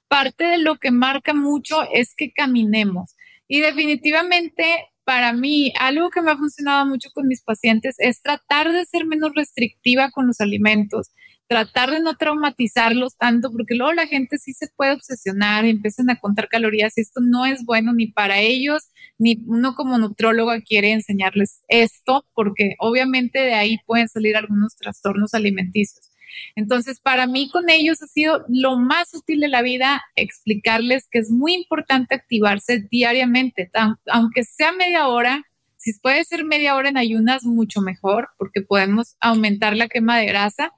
parte 0.09 0.45
de 0.45 0.57
lo 0.57 0.77
que 0.77 0.91
marca 0.91 1.35
mucho 1.35 1.83
es 1.93 2.15
que 2.15 2.33
caminemos. 2.33 3.15
Y 3.47 3.61
definitivamente 3.61 4.65
para 5.05 5.35
mí, 5.35 5.75
algo 5.79 6.09
que 6.09 6.23
me 6.23 6.31
ha 6.31 6.39
funcionado 6.39 6.87
mucho 6.87 7.11
con 7.13 7.27
mis 7.27 7.43
pacientes 7.43 7.97
es 7.99 8.23
tratar 8.23 8.73
de 8.73 8.87
ser 8.87 9.05
menos 9.05 9.33
restrictiva 9.35 10.11
con 10.13 10.29
los 10.29 10.41
alimentos, 10.41 11.11
tratar 11.49 11.91
de 11.91 12.01
no 12.01 12.17
traumatizarlos 12.17 13.17
tanto, 13.17 13.51
porque 13.53 13.75
luego 13.75 13.93
la 13.93 14.07
gente 14.07 14.39
sí 14.39 14.53
se 14.55 14.69
puede 14.75 14.93
obsesionar 14.93 15.65
empiezan 15.65 16.09
a 16.11 16.19
contar 16.19 16.49
calorías 16.49 16.97
y 16.97 17.03
esto 17.03 17.21
no 17.21 17.45
es 17.47 17.65
bueno 17.65 17.93
ni 17.93 18.07
para 18.07 18.41
ellos, 18.41 18.89
ni 19.19 19.43
uno 19.47 19.75
como 19.75 19.99
nutrólogo 19.99 20.53
quiere 20.67 20.93
enseñarles 20.93 21.63
esto, 21.69 22.25
porque 22.35 22.75
obviamente 22.79 23.39
de 23.41 23.55
ahí 23.55 23.79
pueden 23.87 24.09
salir 24.09 24.37
algunos 24.37 24.77
trastornos 24.77 25.35
alimenticios. 25.35 26.13
Entonces, 26.57 27.01
para 27.01 27.27
mí 27.27 27.51
con 27.51 27.71
ellos 27.71 28.03
ha 28.03 28.07
sido 28.07 28.45
lo 28.49 28.79
más 28.79 29.13
útil 29.15 29.41
de 29.41 29.49
la 29.49 29.63
vida 29.63 30.03
explicarles 30.17 31.07
que 31.11 31.19
es 31.19 31.31
muy 31.31 31.55
importante 31.55 32.15
activarse 32.15 32.87
diariamente, 32.91 33.71
aunque 34.07 34.45
sea 34.45 34.73
media 34.73 35.09
hora. 35.09 35.45
Si 35.77 35.99
puede 35.99 36.25
ser 36.25 36.45
media 36.45 36.77
hora 36.77 36.89
en 36.89 36.97
ayunas, 36.97 37.45
mucho 37.45 37.81
mejor, 37.81 38.29
porque 38.39 38.63
podemos 38.63 39.17
aumentar 39.21 39.77
la 39.77 39.89
quema 39.89 40.17
de 40.17 40.27
grasa, 40.27 40.73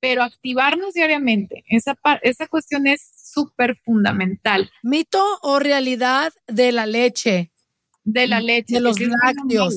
pero 0.00 0.22
activarnos 0.22 0.94
diariamente, 0.94 1.64
esa, 1.68 1.98
esa 2.22 2.46
cuestión 2.46 2.86
es 2.86 3.10
súper 3.16 3.76
fundamental. 3.76 4.70
¿Mito 4.82 5.22
o 5.42 5.58
realidad 5.58 6.32
de 6.46 6.72
la 6.72 6.86
leche? 6.86 7.50
De 8.04 8.26
la 8.26 8.40
leche. 8.40 8.74
De 8.74 8.80
los 8.80 8.98
lácteos. 9.00 9.76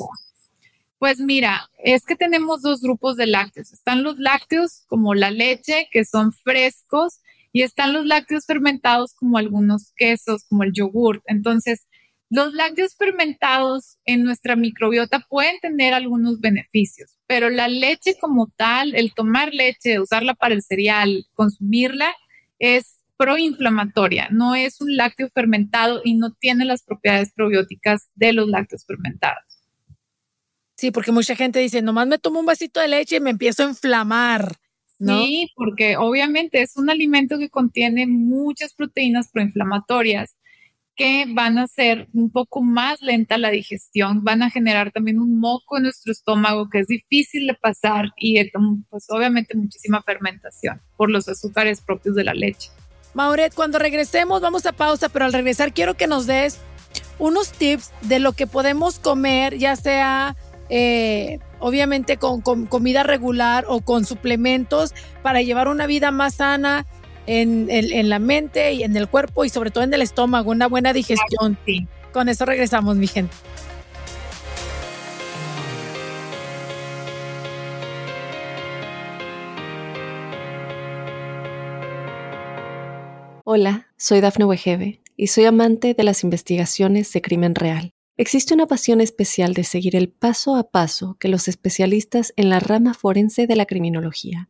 Pues 0.99 1.19
mira, 1.19 1.69
es 1.84 2.03
que 2.05 2.15
tenemos 2.15 2.62
dos 2.62 2.82
grupos 2.82 3.15
de 3.15 3.25
lácteos. 3.25 3.71
Están 3.71 4.03
los 4.03 4.19
lácteos 4.19 4.84
como 4.88 5.15
la 5.15 5.32
leche, 5.32 5.88
que 5.91 6.03
son 6.03 6.34
frescos, 6.34 7.21
y 7.51 7.63
están 7.63 7.93
los 7.93 8.05
lácteos 8.05 8.45
fermentados 8.45 9.13
como 9.13 9.38
algunos 9.38 9.93
quesos, 9.95 10.43
como 10.43 10.63
el 10.63 10.73
yogur. 10.73 11.23
Entonces, 11.25 11.88
los 12.29 12.53
lácteos 12.53 12.95
fermentados 12.95 13.97
en 14.05 14.23
nuestra 14.23 14.55
microbiota 14.55 15.25
pueden 15.27 15.59
tener 15.59 15.93
algunos 15.93 16.39
beneficios, 16.39 17.17
pero 17.25 17.49
la 17.49 17.67
leche 17.67 18.17
como 18.19 18.51
tal, 18.55 18.95
el 18.95 19.13
tomar 19.13 19.53
leche, 19.53 19.99
usarla 19.99 20.35
para 20.35 20.53
el 20.53 20.61
cereal, 20.61 21.25
consumirla, 21.33 22.13
es 22.59 22.97
proinflamatoria, 23.17 24.29
no 24.31 24.55
es 24.55 24.79
un 24.79 24.95
lácteo 24.95 25.29
fermentado 25.29 26.01
y 26.05 26.13
no 26.13 26.31
tiene 26.33 26.65
las 26.65 26.83
propiedades 26.83 27.33
probióticas 27.33 28.09
de 28.15 28.33
los 28.33 28.47
lácteos 28.47 28.85
fermentados. 28.85 29.43
Sí, 30.75 30.91
porque 30.91 31.11
mucha 31.11 31.35
gente 31.35 31.59
dice, 31.59 31.81
nomás 31.81 32.07
me 32.07 32.19
tomo 32.19 32.39
un 32.39 32.45
vasito 32.45 32.79
de 32.79 32.87
leche 32.87 33.17
y 33.17 33.19
me 33.19 33.31
empiezo 33.31 33.63
a 33.63 33.69
inflamar. 33.69 34.55
¿no? 34.99 35.23
Sí, 35.23 35.49
porque 35.55 35.97
obviamente 35.97 36.61
es 36.61 36.77
un 36.77 36.89
alimento 36.89 37.37
que 37.37 37.49
contiene 37.49 38.05
muchas 38.07 38.73
proteínas 38.73 39.29
proinflamatorias 39.29 40.35
que 40.99 41.23
van 41.29 41.57
a 41.57 41.63
hacer 41.63 42.09
un 42.13 42.29
poco 42.29 42.62
más 42.62 43.01
lenta 43.01 43.38
la 43.38 43.51
digestión, 43.51 44.21
van 44.25 44.43
a 44.43 44.49
generar 44.49 44.91
también 44.91 45.17
un 45.17 45.39
moco 45.39 45.77
en 45.77 45.83
nuestro 45.83 46.12
estómago 46.12 46.69
que 46.69 46.79
es 46.79 46.88
difícil 46.88 47.47
de 47.47 47.53
pasar 47.53 48.09
y 48.17 48.38
pues 48.89 49.05
obviamente 49.07 49.55
muchísima 49.55 50.01
fermentación 50.01 50.81
por 50.97 51.09
los 51.09 51.29
azúcares 51.29 51.79
propios 51.79 52.15
de 52.15 52.25
la 52.25 52.33
leche. 52.33 52.69
Mauret, 53.13 53.55
cuando 53.55 53.79
regresemos 53.79 54.41
vamos 54.41 54.65
a 54.65 54.73
pausa, 54.73 55.07
pero 55.07 55.23
al 55.23 55.31
regresar 55.31 55.73
quiero 55.73 55.93
que 55.93 56.05
nos 56.05 56.27
des 56.27 56.59
unos 57.17 57.53
tips 57.53 57.91
de 58.01 58.19
lo 58.19 58.33
que 58.33 58.45
podemos 58.45 58.99
comer, 58.99 59.57
ya 59.57 59.77
sea 59.77 60.35
eh, 60.67 61.39
obviamente 61.59 62.17
con, 62.17 62.41
comida 62.41 63.03
regular 63.03 63.63
o 63.69 63.79
con 63.79 64.03
suplementos 64.03 64.93
para 65.23 65.41
llevar 65.41 65.69
una 65.69 65.88
vida 65.88 66.12
más 66.12 66.35
sana 66.35 66.85
en, 67.29 68.09
la 68.09 68.17
mente 68.17 68.73
y 68.73 68.83
en 68.83 68.97
el 68.97 69.07
cuerpo 69.07 69.45
y 69.45 69.49
sobre 69.49 69.69
todo 69.69 69.83
en 69.83 69.93
el 69.93 70.01
estómago, 70.01 70.49
una 70.49 70.67
buena 70.67 70.93
digestión. 70.93 71.57
Con 72.11 72.27
eso 72.27 72.43
regresamos, 72.45 72.95
mi 72.95 73.05
gente. 73.05 73.35
Hola, 83.43 83.87
soy 83.97 84.21
Dafne 84.21 84.45
Wegebe 84.45 85.01
y 85.15 85.27
soy 85.27 85.45
amante 85.45 85.93
de 85.93 86.03
las 86.03 86.23
investigaciones 86.23 87.11
de 87.13 87.21
crimen 87.21 87.55
real. 87.55 87.91
Existe 88.17 88.53
una 88.53 88.67
pasión 88.67 89.01
especial 89.01 89.53
de 89.53 89.63
seguir 89.63 89.95
el 89.95 90.09
paso 90.09 90.55
a 90.55 90.69
paso 90.71 91.15
que 91.19 91.29
los 91.29 91.47
especialistas 91.47 92.33
en 92.35 92.49
la 92.49 92.59
rama 92.59 92.93
forense 92.93 93.47
de 93.47 93.55
la 93.55 93.65
criminología 93.65 94.49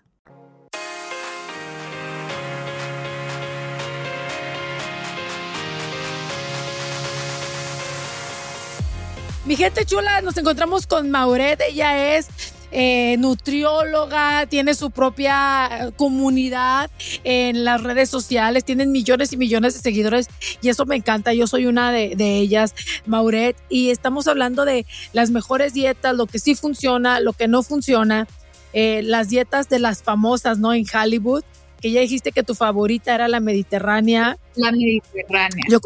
Mi 9.51 9.57
gente 9.57 9.83
chula, 9.83 10.21
nos 10.21 10.37
encontramos 10.37 10.87
con 10.87 11.11
Mauret. 11.11 11.59
Ella 11.67 12.15
es 12.15 12.29
eh, 12.71 13.17
nutrióloga, 13.19 14.45
tiene 14.45 14.75
su 14.75 14.91
propia 14.91 15.67
eh, 15.67 15.91
comunidad 15.97 16.89
en 17.25 17.65
las 17.65 17.83
redes 17.83 18.09
sociales, 18.09 18.63
tienen 18.63 18.93
millones 18.93 19.33
y 19.33 19.35
millones 19.35 19.73
de 19.73 19.81
seguidores 19.81 20.29
y 20.61 20.69
eso 20.69 20.85
me 20.85 20.95
encanta. 20.95 21.33
Yo 21.33 21.47
soy 21.47 21.65
una 21.65 21.91
de, 21.91 22.37
ellas, 22.37 22.73
Mauret, 23.05 23.57
y 23.67 23.89
estamos 23.89 24.29
hablando 24.29 24.63
de 24.63 24.85
las 25.11 25.31
mejores 25.31 25.73
dietas, 25.73 26.15
lo 26.15 26.27
que 26.27 26.39
sí 26.39 26.55
funciona, 26.55 27.19
lo 27.19 27.33
que 27.33 27.49
no 27.49 27.61
funciona, 27.61 28.29
eh, 28.71 29.01
las 29.03 29.27
dietas 29.27 29.67
de 29.67 29.79
las 29.79 30.01
famosas, 30.01 30.59
¿no? 30.59 30.73
En 30.73 30.85
Hollywood. 30.85 31.43
Que 31.81 31.91
ya 31.91 31.99
dijiste 31.99 32.31
que 32.31 32.43
tu 32.43 32.53
favorita 32.53 33.13
era 33.15 33.27
la 33.27 33.39
mediterránea. 33.39 34.37
La 34.55 34.71
mediterránea. 34.71 35.65
Yo, 35.69 35.79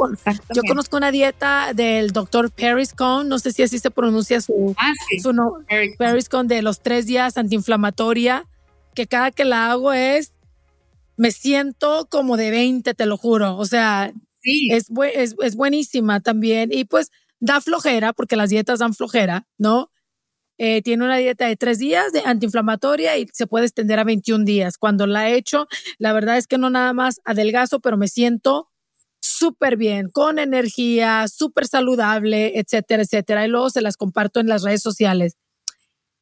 yo 0.53 0.61
conozco 0.67 0.97
una 0.97 1.11
dieta 1.11 1.71
del 1.73 2.11
doctor 2.11 2.51
Periscone, 2.51 3.29
no 3.29 3.39
sé 3.39 3.53
si 3.53 3.63
así 3.63 3.79
se 3.79 3.91
pronuncia 3.91 4.41
su, 4.41 4.75
ah, 4.77 4.91
su 5.21 5.31
no, 5.31 5.53
Periscone 5.97 6.53
de 6.53 6.61
los 6.61 6.81
tres 6.81 7.05
días 7.05 7.37
antiinflamatoria, 7.37 8.45
que 8.93 9.07
cada 9.07 9.31
que 9.31 9.45
la 9.45 9.71
hago 9.71 9.93
es, 9.93 10.33
me 11.15 11.31
siento 11.31 12.07
como 12.09 12.35
de 12.35 12.51
20, 12.51 12.93
te 12.93 13.05
lo 13.05 13.17
juro. 13.17 13.55
O 13.55 13.65
sea, 13.65 14.11
sí. 14.41 14.67
es, 14.71 14.87
es, 15.13 15.35
es 15.41 15.55
buenísima 15.55 16.19
también. 16.19 16.71
Y 16.73 16.83
pues 16.83 17.09
da 17.39 17.61
flojera, 17.61 18.11
porque 18.11 18.35
las 18.35 18.49
dietas 18.49 18.79
dan 18.79 18.93
flojera, 18.93 19.47
¿no? 19.57 19.91
Eh, 20.57 20.81
tiene 20.81 21.03
una 21.03 21.17
dieta 21.17 21.47
de 21.47 21.57
tres 21.57 21.79
días 21.79 22.13
de 22.13 22.21
antiinflamatoria 22.25 23.17
y 23.17 23.27
se 23.33 23.45
puede 23.45 23.65
extender 23.65 23.99
a 23.99 24.03
21 24.03 24.45
días. 24.45 24.77
Cuando 24.77 25.05
la 25.05 25.29
he 25.29 25.35
hecho, 25.35 25.67
la 25.97 26.13
verdad 26.13 26.37
es 26.37 26.47
que 26.47 26.57
no 26.57 26.69
nada 26.69 26.93
más 26.93 27.19
adelgazo, 27.25 27.79
pero 27.79 27.97
me 27.97 28.07
siento 28.07 28.69
súper 29.19 29.75
bien, 29.75 30.09
con 30.09 30.39
energía, 30.39 31.27
súper 31.27 31.67
saludable, 31.67 32.59
etcétera, 32.59 33.03
etcétera. 33.03 33.45
Y 33.45 33.49
luego 33.49 33.69
se 33.69 33.81
las 33.81 33.97
comparto 33.97 34.39
en 34.39 34.47
las 34.47 34.63
redes 34.63 34.81
sociales. 34.81 35.35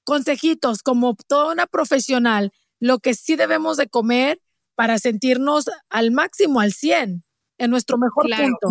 Consejitos, 0.03 0.81
como 0.81 1.15
toda 1.27 1.51
una 1.51 1.67
profesional, 1.67 2.51
lo 2.79 2.99
que 2.99 3.13
sí 3.13 3.35
debemos 3.35 3.77
de 3.77 3.87
comer 3.87 4.41
para 4.75 4.97
sentirnos 4.97 5.65
al 5.89 6.11
máximo, 6.11 6.59
al 6.59 6.73
100, 6.73 7.23
en 7.59 7.69
nuestro 7.69 7.97
mejor 7.97 8.25
punto 8.25 8.69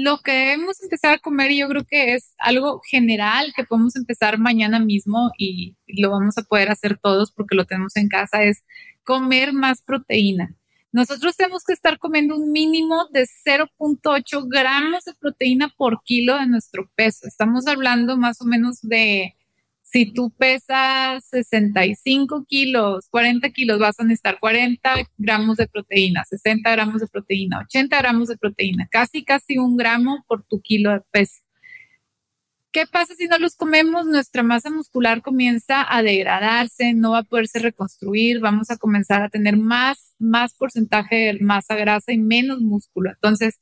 lo 0.00 0.20
que 0.20 0.32
debemos 0.32 0.82
empezar 0.82 1.12
a 1.12 1.18
comer, 1.18 1.52
yo 1.52 1.68
creo 1.68 1.84
que 1.84 2.14
es 2.14 2.34
algo 2.38 2.80
general 2.80 3.52
que 3.54 3.64
podemos 3.64 3.94
empezar 3.94 4.38
mañana 4.38 4.78
mismo 4.78 5.32
y 5.36 5.76
lo 5.86 6.10
vamos 6.10 6.38
a 6.38 6.44
poder 6.44 6.70
hacer 6.70 6.98
todos 6.98 7.30
porque 7.30 7.54
lo 7.54 7.66
tenemos 7.66 7.94
en 7.96 8.08
casa, 8.08 8.42
es 8.42 8.64
comer 9.04 9.52
más 9.52 9.82
proteína. 9.82 10.56
Nosotros 10.92 11.36
tenemos 11.36 11.64
que 11.64 11.74
estar 11.74 11.98
comiendo 11.98 12.36
un 12.36 12.52
mínimo 12.52 13.06
de 13.12 13.26
0.8 13.46 14.46
gramos 14.48 15.04
de 15.04 15.12
proteína 15.12 15.68
por 15.76 16.02
kilo 16.04 16.38
de 16.38 16.46
nuestro 16.46 16.90
peso. 16.94 17.26
Estamos 17.26 17.66
hablando 17.66 18.16
más 18.16 18.40
o 18.40 18.46
menos 18.46 18.80
de 18.80 19.34
si 19.92 20.12
tú 20.12 20.30
pesas 20.30 21.24
65 21.26 22.46
kilos, 22.48 23.08
40 23.10 23.50
kilos, 23.50 23.78
vas 23.78 24.00
a 24.00 24.04
necesitar 24.04 24.38
40 24.40 24.94
gramos 25.18 25.58
de 25.58 25.68
proteína, 25.68 26.24
60 26.24 26.70
gramos 26.70 27.00
de 27.00 27.08
proteína, 27.08 27.58
80 27.60 27.98
gramos 27.98 28.28
de 28.28 28.38
proteína, 28.38 28.88
casi, 28.90 29.22
casi 29.22 29.58
un 29.58 29.76
gramo 29.76 30.24
por 30.26 30.44
tu 30.44 30.62
kilo 30.62 30.92
de 30.92 31.02
peso. 31.10 31.42
¿Qué 32.72 32.86
pasa 32.86 33.14
si 33.14 33.26
no 33.26 33.38
los 33.38 33.54
comemos? 33.54 34.06
Nuestra 34.06 34.42
masa 34.42 34.70
muscular 34.70 35.20
comienza 35.20 35.84
a 35.94 36.02
degradarse, 36.02 36.94
no 36.94 37.10
va 37.10 37.18
a 37.18 37.24
poderse 37.24 37.58
reconstruir, 37.58 38.40
vamos 38.40 38.70
a 38.70 38.78
comenzar 38.78 39.22
a 39.22 39.28
tener 39.28 39.58
más, 39.58 40.14
más 40.18 40.54
porcentaje 40.54 41.16
de 41.16 41.38
masa 41.40 41.76
grasa 41.76 42.12
y 42.12 42.18
menos 42.18 42.62
músculo. 42.62 43.10
Entonces, 43.10 43.60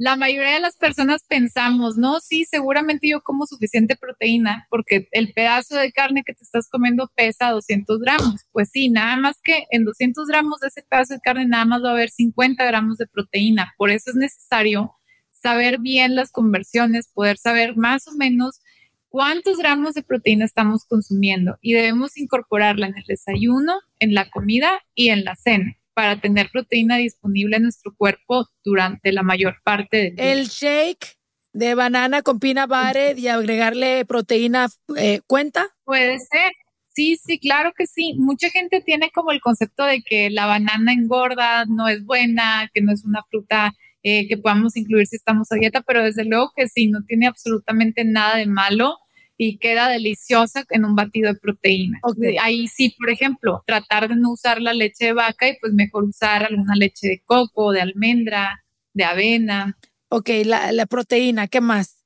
la 0.00 0.16
mayoría 0.16 0.54
de 0.54 0.60
las 0.60 0.78
personas 0.78 1.24
pensamos, 1.28 1.98
no, 1.98 2.20
sí, 2.20 2.46
seguramente 2.46 3.06
yo 3.06 3.20
como 3.20 3.46
suficiente 3.46 3.96
proteína 3.96 4.66
porque 4.70 5.08
el 5.12 5.34
pedazo 5.34 5.76
de 5.76 5.92
carne 5.92 6.22
que 6.24 6.32
te 6.32 6.42
estás 6.42 6.70
comiendo 6.70 7.12
pesa 7.14 7.50
200 7.50 8.00
gramos. 8.00 8.46
Pues 8.50 8.70
sí, 8.72 8.88
nada 8.88 9.18
más 9.18 9.42
que 9.42 9.66
en 9.70 9.84
200 9.84 10.26
gramos 10.26 10.60
de 10.60 10.68
ese 10.68 10.82
pedazo 10.88 11.12
de 11.12 11.20
carne 11.20 11.46
nada 11.46 11.66
más 11.66 11.84
va 11.84 11.90
a 11.90 11.92
haber 11.92 12.08
50 12.08 12.64
gramos 12.64 12.96
de 12.96 13.08
proteína. 13.08 13.74
Por 13.76 13.90
eso 13.90 14.08
es 14.08 14.16
necesario 14.16 14.94
saber 15.32 15.80
bien 15.80 16.14
las 16.14 16.32
conversiones, 16.32 17.08
poder 17.12 17.36
saber 17.36 17.76
más 17.76 18.08
o 18.08 18.12
menos 18.12 18.62
cuántos 19.10 19.58
gramos 19.58 19.92
de 19.92 20.02
proteína 20.02 20.46
estamos 20.46 20.86
consumiendo 20.86 21.58
y 21.60 21.74
debemos 21.74 22.16
incorporarla 22.16 22.86
en 22.86 22.96
el 22.96 23.04
desayuno, 23.06 23.74
en 23.98 24.14
la 24.14 24.30
comida 24.30 24.70
y 24.94 25.10
en 25.10 25.24
la 25.24 25.36
cena 25.36 25.76
para 25.94 26.20
tener 26.20 26.50
proteína 26.50 26.96
disponible 26.96 27.56
en 27.56 27.64
nuestro 27.64 27.94
cuerpo 27.96 28.46
durante 28.64 29.12
la 29.12 29.22
mayor 29.22 29.56
parte 29.64 29.96
del 29.96 30.16
día. 30.16 30.32
El 30.32 30.46
shake 30.46 31.18
de 31.52 31.74
banana 31.74 32.22
con 32.22 32.38
pina 32.38 32.66
butter 32.66 33.18
y 33.18 33.28
agregarle 33.28 34.04
proteína 34.04 34.68
eh, 34.96 35.20
cuenta? 35.26 35.68
Puede 35.84 36.18
ser. 36.18 36.52
Sí, 36.88 37.16
sí, 37.16 37.38
claro 37.38 37.72
que 37.76 37.86
sí. 37.86 38.14
Mucha 38.18 38.50
gente 38.50 38.80
tiene 38.80 39.10
como 39.10 39.32
el 39.32 39.40
concepto 39.40 39.84
de 39.84 40.02
que 40.02 40.30
la 40.30 40.46
banana 40.46 40.92
engorda, 40.92 41.64
no 41.66 41.88
es 41.88 42.04
buena, 42.04 42.68
que 42.74 42.82
no 42.82 42.92
es 42.92 43.04
una 43.04 43.22
fruta 43.22 43.72
eh, 44.02 44.26
que 44.28 44.36
podamos 44.36 44.76
incluir 44.76 45.06
si 45.06 45.16
estamos 45.16 45.50
a 45.52 45.56
dieta, 45.56 45.82
pero 45.82 46.02
desde 46.02 46.24
luego 46.24 46.50
que 46.56 46.68
sí, 46.68 46.88
no 46.88 47.04
tiene 47.04 47.26
absolutamente 47.26 48.04
nada 48.04 48.36
de 48.36 48.46
malo 48.46 48.96
y 49.42 49.56
queda 49.56 49.88
deliciosa 49.88 50.66
en 50.68 50.84
un 50.84 50.94
batido 50.94 51.32
de 51.32 51.40
proteína. 51.40 51.98
Ahí 52.42 52.68
sí, 52.68 52.94
por 52.98 53.08
ejemplo, 53.08 53.62
tratar 53.66 54.06
de 54.06 54.14
no 54.14 54.32
usar 54.32 54.60
la 54.60 54.74
leche 54.74 55.06
de 55.06 55.12
vaca 55.14 55.48
y 55.48 55.56
pues 55.58 55.72
mejor 55.72 56.04
usar 56.04 56.44
alguna 56.44 56.74
leche 56.76 57.08
de 57.08 57.22
coco, 57.24 57.72
de 57.72 57.80
almendra, 57.80 58.62
de 58.92 59.04
avena. 59.04 59.78
Ok, 60.10 60.28
la, 60.44 60.72
la 60.72 60.84
proteína, 60.84 61.48
¿qué 61.48 61.62
más? 61.62 62.04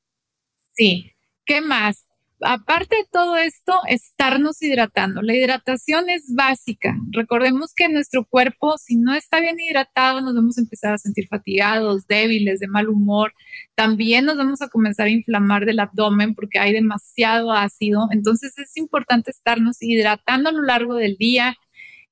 Sí, 0.74 1.10
¿qué 1.44 1.60
más? 1.60 2.03
Aparte 2.44 2.96
de 2.96 3.06
todo 3.10 3.36
esto, 3.36 3.72
estarnos 3.88 4.62
hidratando. 4.62 5.22
La 5.22 5.34
hidratación 5.34 6.08
es 6.08 6.34
básica. 6.34 6.96
Recordemos 7.10 7.74
que 7.74 7.88
nuestro 7.88 8.24
cuerpo, 8.24 8.76
si 8.78 8.96
no 8.96 9.14
está 9.14 9.40
bien 9.40 9.58
hidratado, 9.58 10.20
nos 10.20 10.34
vamos 10.34 10.58
a 10.58 10.60
empezar 10.60 10.94
a 10.94 10.98
sentir 10.98 11.26
fatigados, 11.28 12.06
débiles, 12.06 12.60
de 12.60 12.68
mal 12.68 12.88
humor. 12.88 13.34
También 13.74 14.24
nos 14.24 14.36
vamos 14.36 14.62
a 14.62 14.68
comenzar 14.68 15.06
a 15.06 15.10
inflamar 15.10 15.64
del 15.66 15.80
abdomen 15.80 16.34
porque 16.34 16.58
hay 16.58 16.72
demasiado 16.72 17.52
ácido. 17.52 18.08
Entonces 18.12 18.56
es 18.58 18.76
importante 18.76 19.30
estarnos 19.30 19.82
hidratando 19.82 20.50
a 20.50 20.52
lo 20.52 20.62
largo 20.62 20.94
del 20.94 21.16
día. 21.16 21.56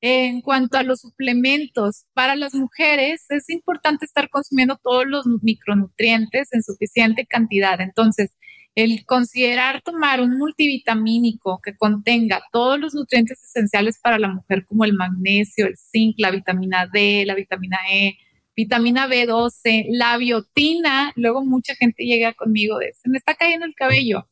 En 0.04 0.40
cuanto 0.40 0.78
a 0.78 0.82
los 0.82 1.00
suplementos, 1.00 2.06
para 2.12 2.34
las 2.34 2.54
mujeres 2.54 3.24
es 3.28 3.48
importante 3.50 4.04
estar 4.04 4.28
consumiendo 4.30 4.76
todos 4.82 5.06
los 5.06 5.26
micronutrientes 5.42 6.48
en 6.52 6.64
suficiente 6.64 7.24
cantidad. 7.24 7.80
Entonces, 7.80 8.32
el 8.74 9.04
considerar 9.04 9.82
tomar 9.82 10.20
un 10.20 10.38
multivitamínico 10.38 11.60
que 11.62 11.76
contenga 11.76 12.42
todos 12.52 12.78
los 12.80 12.94
nutrientes 12.94 13.42
esenciales 13.42 13.98
para 13.98 14.18
la 14.18 14.28
mujer 14.28 14.64
como 14.66 14.84
el 14.84 14.94
magnesio, 14.94 15.66
el 15.66 15.76
zinc, 15.76 16.16
la 16.18 16.30
vitamina 16.30 16.88
D, 16.92 17.24
la 17.26 17.34
vitamina 17.34 17.78
E, 17.90 18.16
vitamina 18.56 19.08
B12, 19.08 19.86
la 19.90 20.16
biotina, 20.16 21.12
luego 21.16 21.44
mucha 21.44 21.74
gente 21.74 22.04
llega 22.04 22.32
conmigo 22.34 22.78
de, 22.78 22.92
se 22.94 23.08
me 23.10 23.18
está 23.18 23.34
cayendo 23.34 23.66
el 23.66 23.74
cabello. 23.74 24.26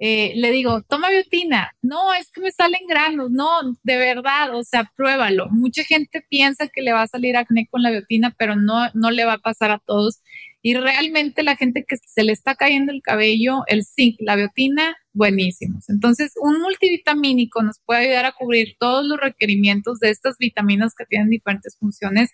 Eh, 0.00 0.32
le 0.36 0.52
digo, 0.52 0.82
toma 0.82 1.10
biotina. 1.10 1.72
No, 1.82 2.14
es 2.14 2.30
que 2.30 2.40
me 2.40 2.52
salen 2.52 2.86
granos. 2.88 3.30
No, 3.30 3.48
de 3.82 3.96
verdad, 3.96 4.54
o 4.54 4.62
sea, 4.62 4.90
pruébalo. 4.96 5.48
Mucha 5.50 5.82
gente 5.82 6.24
piensa 6.28 6.68
que 6.68 6.82
le 6.82 6.92
va 6.92 7.02
a 7.02 7.06
salir 7.08 7.36
acné 7.36 7.66
con 7.70 7.82
la 7.82 7.90
biotina, 7.90 8.34
pero 8.38 8.56
no, 8.56 8.88
no 8.94 9.10
le 9.10 9.24
va 9.24 9.34
a 9.34 9.38
pasar 9.38 9.70
a 9.72 9.80
todos. 9.84 10.20
Y 10.62 10.74
realmente 10.74 11.42
la 11.42 11.56
gente 11.56 11.84
que 11.86 11.96
se 11.96 12.24
le 12.24 12.32
está 12.32 12.54
cayendo 12.54 12.92
el 12.92 13.02
cabello, 13.02 13.62
el 13.66 13.84
zinc, 13.84 14.16
la 14.20 14.36
biotina, 14.36 14.96
buenísimos. 15.12 15.88
Entonces, 15.88 16.32
un 16.40 16.60
multivitamínico 16.60 17.62
nos 17.62 17.80
puede 17.84 18.06
ayudar 18.06 18.26
a 18.26 18.32
cubrir 18.32 18.76
todos 18.78 19.04
los 19.06 19.18
requerimientos 19.18 19.98
de 20.00 20.10
estas 20.10 20.36
vitaminas 20.38 20.94
que 20.94 21.06
tienen 21.06 21.30
diferentes 21.30 21.76
funciones 21.78 22.30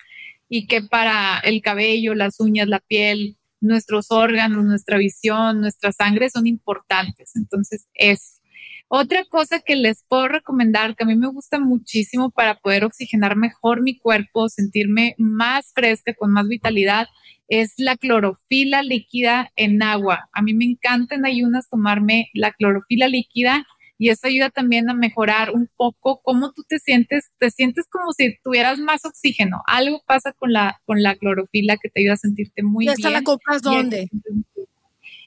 y 0.48 0.66
que 0.66 0.83
para 0.83 1.38
el 1.40 1.62
cabello, 1.62 2.14
las 2.14 2.40
uñas, 2.40 2.68
la 2.68 2.81
piel, 2.81 3.37
nuestros 3.64 4.11
órganos, 4.11 4.64
nuestra 4.64 4.98
visión, 4.98 5.61
nuestra 5.61 5.92
sangre 5.92 6.31
son 6.31 6.46
importantes. 6.46 7.33
Entonces, 7.35 7.88
es 7.94 8.40
otra 8.88 9.24
cosa 9.24 9.61
que 9.61 9.77
les 9.77 10.05
puedo 10.07 10.29
recomendar, 10.29 10.94
que 10.94 11.05
a 11.05 11.07
mí 11.07 11.16
me 11.16 11.29
gusta 11.29 11.59
muchísimo 11.59 12.31
para 12.31 12.61
poder 12.61 12.85
oxigenar 12.85 13.35
mejor 13.37 13.83
mi 13.83 13.98
cuerpo, 13.98 14.48
sentirme 14.48 15.14
más 15.18 15.72
fresca, 15.74 16.14
con 16.14 16.31
más 16.31 16.46
vitalidad, 16.46 17.09
es 17.48 17.74
la 17.77 17.96
clorofila 17.96 18.83
líquida 18.83 19.50
en 19.57 19.83
agua. 19.83 20.29
A 20.33 20.42
mí 20.42 20.55
me 20.55 20.64
encanta 20.64 21.14
en 21.14 21.27
ayunas 21.27 21.68
tomarme 21.68 22.29
la 22.35 22.53
clorofila 22.53 23.09
líquida 23.09 23.66
y 23.98 24.09
eso 24.09 24.26
ayuda 24.26 24.50
también 24.50 24.90
a 24.90 24.94
mejorar 24.94 25.50
un 25.52 25.68
poco 25.76 26.20
cómo 26.22 26.52
tú 26.52 26.64
te 26.66 26.78
sientes, 26.78 27.30
te 27.38 27.50
sientes 27.50 27.87
como 27.88 28.12
si 28.12 28.38
tuvieras 28.42 28.78
más 28.78 29.04
oxígeno. 29.04 29.62
Algo 29.66 30.02
pasa 30.07 30.33
con 30.33 30.52
la, 30.52 30.80
con 30.85 31.02
la 31.02 31.14
clorofila 31.14 31.76
que 31.76 31.88
te 31.88 32.00
ayuda 32.00 32.14
a 32.14 32.18
sentirte 32.18 32.62
muy 32.62 32.87
bien. 32.87 32.96
¿Y 32.96 33.00
esta 33.00 33.11
la 33.11 33.22
compras 33.22 33.62
dónde? 33.62 34.11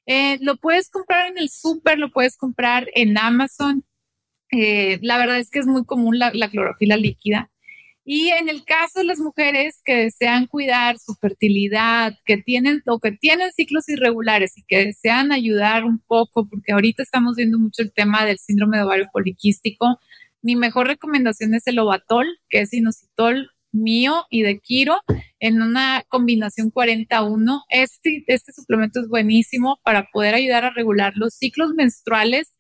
Eh, 0.06 0.38
lo 0.42 0.58
puedes 0.58 0.90
comprar 0.90 1.30
en 1.30 1.38
el 1.38 1.50
súper, 1.50 1.98
lo 1.98 2.12
puedes 2.12 2.38
comprar 2.38 2.88
en 2.94 3.18
Amazon. 3.18 3.84
Eh, 4.52 5.00
la 5.02 5.18
verdad 5.18 5.40
es 5.40 5.50
que 5.50 5.60
es 5.60 5.68
muy 5.68 5.86
común 5.86 6.20
la, 6.20 6.32
la 6.34 6.50
clorofila 6.50 6.98
líquida. 6.98 7.50
Y 8.10 8.30
en 8.30 8.48
el 8.48 8.64
caso 8.64 9.00
de 9.00 9.04
las 9.04 9.20
mujeres 9.20 9.82
que 9.84 9.94
desean 9.98 10.46
cuidar 10.46 10.98
su 10.98 11.14
fertilidad, 11.16 12.14
que 12.24 12.38
tienen 12.38 12.82
o 12.86 13.00
que 13.00 13.12
tienen 13.12 13.52
ciclos 13.52 13.90
irregulares 13.90 14.58
y 14.58 14.64
que 14.64 14.86
desean 14.86 15.34
ayudar 15.34 15.84
un 15.84 16.00
poco, 16.00 16.48
porque 16.48 16.72
ahorita 16.72 17.04
estamos 17.04 17.36
viendo 17.36 17.60
mucho 17.60 17.82
el 17.82 17.92
tema 17.92 18.24
del 18.24 18.38
síndrome 18.38 18.78
de 18.78 18.84
ovario 18.84 19.10
poliquístico, 19.12 20.00
mi 20.42 20.56
mejor 20.56 20.88
recomendación 20.88 21.54
es 21.54 21.68
el 21.68 21.80
Ovatol, 21.80 22.28
que 22.48 22.62
es 22.62 22.74
inositol 22.74 23.52
mío 23.74 24.24
y 24.30 24.44
de 24.44 24.60
Kiro 24.60 25.02
en 25.42 25.62
una 25.62 26.06
combinación 26.08 26.72
41. 26.72 27.66
Este, 27.68 28.24
este 28.28 28.54
suplemento 28.54 29.02
es 29.02 29.10
buenísimo 29.10 29.82
para 29.84 30.08
poder 30.14 30.34
ayudar 30.34 30.64
a 30.64 30.70
regular 30.70 31.12
los 31.18 31.34
ciclos 31.34 31.74
menstruales 31.74 32.54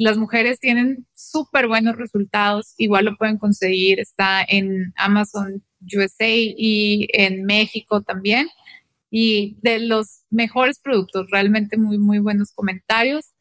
las 0.00 0.16
mujeres 0.16 0.58
tienen 0.58 1.06
súper 1.14 1.68
buenos 1.68 1.94
resultados, 1.96 2.72
igual 2.78 3.04
lo 3.04 3.18
pueden 3.18 3.36
conseguir, 3.36 4.00
está 4.00 4.42
en 4.48 4.94
Amazon 4.96 5.62
USA 5.94 6.26
y 6.26 7.06
en 7.12 7.44
México 7.44 8.00
también. 8.00 8.48
Y 9.10 9.58
de 9.60 9.78
los 9.78 10.22
mejores 10.30 10.78
productos, 10.78 11.26
realmente 11.30 11.76
muy, 11.76 11.98
muy 11.98 12.18
buenos 12.18 12.50
comentarios 12.50 13.34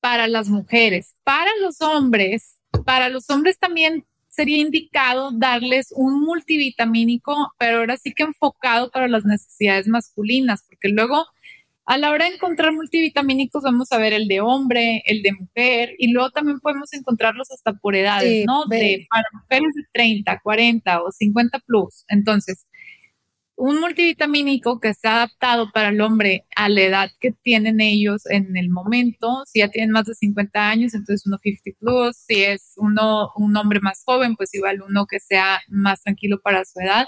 para 0.00 0.26
las 0.26 0.48
mujeres. 0.48 1.16
Para 1.22 1.50
los 1.60 1.82
hombres, 1.82 2.56
para 2.86 3.10
los 3.10 3.28
hombres 3.28 3.58
también 3.58 4.06
sería 4.30 4.56
indicado 4.56 5.32
darles 5.32 5.92
un 5.94 6.22
multivitamínico, 6.22 7.52
pero 7.58 7.80
ahora 7.80 7.98
sí 7.98 8.14
que 8.14 8.22
enfocado 8.22 8.90
para 8.90 9.06
las 9.06 9.26
necesidades 9.26 9.86
masculinas, 9.86 10.64
porque 10.66 10.88
luego 10.88 11.26
a 11.86 11.98
la 11.98 12.10
hora 12.10 12.26
de 12.26 12.34
encontrar 12.34 12.72
multivitamínicos 12.72 13.62
vamos 13.62 13.92
a 13.92 13.98
ver 13.98 14.12
el 14.12 14.26
de 14.26 14.40
hombre, 14.40 15.02
el 15.06 15.22
de 15.22 15.32
mujer 15.32 15.94
y 15.98 16.12
luego 16.12 16.30
también 16.30 16.60
podemos 16.60 16.92
encontrarlos 16.94 17.50
hasta 17.50 17.74
por 17.74 17.94
edades, 17.94 18.44
¿no? 18.46 18.64
De, 18.66 19.06
para 19.10 19.24
mujeres 19.32 19.74
de 19.74 19.82
30, 19.92 20.40
40 20.42 21.02
o 21.02 21.12
50 21.12 21.58
plus. 21.60 22.04
Entonces, 22.08 22.66
un 23.56 23.80
multivitamínico 23.80 24.80
que 24.80 24.88
está 24.88 25.16
adaptado 25.16 25.70
para 25.72 25.90
el 25.90 26.00
hombre 26.00 26.46
a 26.56 26.68
la 26.68 26.80
edad 26.80 27.10
que 27.20 27.32
tienen 27.32 27.80
ellos 27.80 28.26
en 28.26 28.56
el 28.56 28.70
momento. 28.70 29.44
Si 29.46 29.60
ya 29.60 29.68
tienen 29.68 29.90
más 29.90 30.06
de 30.06 30.14
50 30.14 30.68
años, 30.68 30.94
entonces 30.94 31.26
uno 31.26 31.38
50 31.38 31.78
plus. 31.78 32.16
Si 32.16 32.42
es 32.42 32.72
uno 32.76 33.30
un 33.36 33.56
hombre 33.56 33.80
más 33.80 34.02
joven, 34.04 34.36
pues 34.36 34.54
igual 34.54 34.82
uno 34.82 35.06
que 35.06 35.20
sea 35.20 35.60
más 35.68 36.02
tranquilo 36.02 36.40
para 36.40 36.64
su 36.64 36.80
edad 36.80 37.04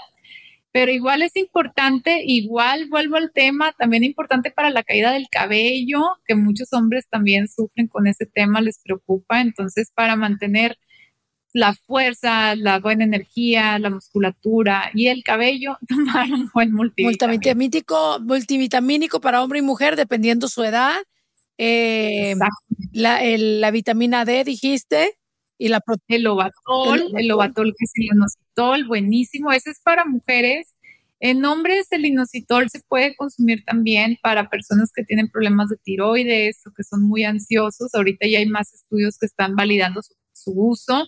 pero 0.77 0.91
igual 0.91 1.23
es 1.23 1.35
importante, 1.35 2.21
igual 2.23 2.87
vuelvo 2.87 3.15
al 3.15 3.31
tema, 3.31 3.73
también 3.79 4.03
importante 4.03 4.51
para 4.51 4.69
la 4.69 4.83
caída 4.83 5.11
del 5.11 5.27
cabello, 5.27 6.03
que 6.23 6.35
muchos 6.35 6.71
hombres 6.71 7.07
también 7.09 7.47
sufren 7.47 7.87
con 7.87 8.05
ese 8.05 8.27
tema, 8.27 8.61
les 8.61 8.77
preocupa, 8.83 9.41
entonces 9.41 9.89
para 9.91 10.15
mantener 10.15 10.77
la 11.51 11.73
fuerza, 11.73 12.55
la 12.55 12.77
buena 12.77 13.05
energía, 13.05 13.79
la 13.79 13.89
musculatura 13.89 14.91
y 14.93 15.07
el 15.07 15.23
cabello, 15.23 15.79
tomar 15.87 16.31
un 16.31 16.47
buen 16.53 16.71
multivitamínico. 16.71 18.19
Multivitamínico 18.19 19.19
para 19.19 19.41
hombre 19.43 19.57
y 19.57 19.63
mujer, 19.63 19.95
dependiendo 19.95 20.47
su 20.47 20.63
edad. 20.63 20.93
Eh, 21.57 22.35
la, 22.91 23.19
la 23.23 23.71
vitamina 23.71 24.25
D, 24.25 24.43
dijiste. 24.43 25.17
Y 25.57 25.69
la 25.69 25.83
el 26.07 26.27
ovatol, 26.27 27.11
el 27.17 27.31
ovatol 27.31 27.73
que 27.77 27.85
es 27.85 27.91
el 27.95 28.15
inositol, 28.15 28.85
buenísimo. 28.87 29.51
Ese 29.51 29.71
es 29.71 29.79
para 29.81 30.05
mujeres. 30.05 30.75
En 31.19 31.43
hombres, 31.45 31.87
el 31.91 32.05
inositol 32.05 32.69
se 32.69 32.81
puede 32.87 33.15
consumir 33.15 33.63
también 33.63 34.19
para 34.21 34.49
personas 34.49 34.91
que 34.93 35.03
tienen 35.03 35.29
problemas 35.29 35.69
de 35.69 35.77
tiroides 35.77 36.61
o 36.67 36.71
que 36.71 36.83
son 36.83 37.03
muy 37.03 37.23
ansiosos. 37.23 37.95
Ahorita 37.95 38.27
ya 38.27 38.37
hay 38.37 38.45
más 38.45 38.73
estudios 38.73 39.17
que 39.17 39.25
están 39.25 39.55
validando 39.55 40.01
su, 40.03 40.51
uso 40.55 41.07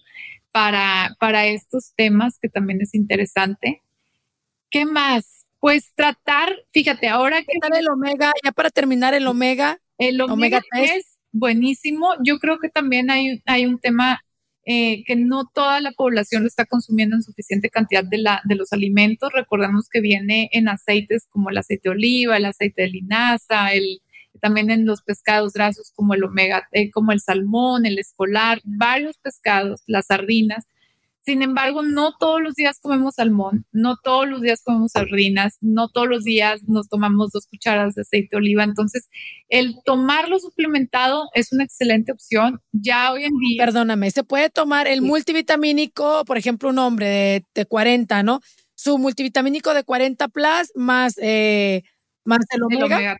para, 0.51 1.15
para 1.19 1.45
estos 1.45 1.93
temas, 1.95 2.39
que 2.41 2.49
también 2.49 2.81
es 2.81 2.95
interesante. 2.95 3.83
¿Qué 4.71 4.85
más? 4.85 5.45
Pues 5.59 5.93
tratar, 5.93 6.55
fíjate, 6.71 7.07
ahora 7.07 7.43
que... 7.43 7.59
el 7.77 7.89
omega? 7.89 8.33
Ya 8.43 8.51
para 8.51 8.71
terminar, 8.71 9.13
el 9.13 9.27
omega. 9.27 9.79
El 9.99 10.21
omega, 10.21 10.61
3, 10.71 11.03
buenísimo. 11.31 12.13
Yo 12.23 12.39
creo 12.39 12.57
que 12.57 12.69
también 12.69 13.11
hay, 13.11 13.43
hay 13.45 13.65
un 13.65 13.77
tema 13.77 14.21
eh, 14.71 15.03
que 15.03 15.15
no 15.15 15.49
toda 15.51 15.81
la 15.81 15.91
población 15.93 16.43
lo 16.43 16.47
está 16.47 16.63
consumiendo 16.63 17.15
en 17.15 17.23
suficiente 17.23 17.71
cantidad 17.71 18.03
de, 18.03 18.19
la, 18.19 18.39
de 18.45 18.53
los 18.53 18.71
alimentos. 18.71 19.33
Recordemos 19.33 19.89
que 19.89 19.99
viene 19.99 20.47
en 20.51 20.69
aceites 20.69 21.25
como 21.27 21.49
el 21.49 21.57
aceite 21.57 21.89
de 21.89 21.95
oliva, 21.95 22.37
el 22.37 22.45
aceite 22.45 22.83
de 22.83 22.89
linaza, 22.89 23.73
el, 23.73 23.99
también 24.39 24.69
en 24.69 24.85
los 24.85 25.01
pescados 25.01 25.53
grasos 25.53 25.91
como 25.95 26.13
el 26.13 26.23
omega, 26.23 26.67
eh, 26.71 26.91
como 26.91 27.11
el 27.13 27.19
salmón, 27.19 27.87
el 27.87 27.97
escolar, 27.97 28.61
varios 28.63 29.17
pescados, 29.17 29.81
las 29.87 30.05
sardinas 30.05 30.67
sin 31.25 31.41
embargo, 31.41 31.83
no 31.83 32.13
todos 32.17 32.41
los 32.41 32.55
días 32.55 32.79
comemos 32.79 33.15
salmón, 33.15 33.65
no 33.71 33.97
todos 34.03 34.27
los 34.27 34.41
días 34.41 34.61
comemos 34.63 34.93
sardinas, 34.93 35.57
no 35.61 35.89
todos 35.89 36.07
los 36.07 36.23
días 36.23 36.63
nos 36.67 36.87
tomamos 36.87 37.31
dos 37.31 37.45
cucharadas 37.47 37.95
de 37.95 38.01
aceite 38.01 38.29
de 38.31 38.37
oliva. 38.37 38.63
Entonces, 38.63 39.09
el 39.49 39.75
tomarlo 39.85 40.39
suplementado 40.39 41.29
es 41.33 41.51
una 41.51 41.63
excelente 41.65 42.11
opción. 42.11 42.61
Ya 42.71 43.11
hoy 43.11 43.25
en 43.25 43.37
día. 43.37 43.65
Perdóname, 43.65 44.11
se 44.11 44.23
puede 44.23 44.49
tomar 44.49 44.87
el 44.87 45.01
multivitamínico, 45.01 46.23
por 46.25 46.37
ejemplo, 46.37 46.69
un 46.69 46.79
hombre 46.79 47.45
de, 47.53 47.65
40, 47.65 48.23
¿no? 48.23 48.39
Su 48.75 48.97
multivitamínico 48.97 49.73
de 49.73 49.83
40 49.83 50.29
plus 50.29 50.71
más, 50.75 51.15
eh, 51.21 51.83
más 52.23 52.39
el 52.51 52.63
omega. 52.63 53.17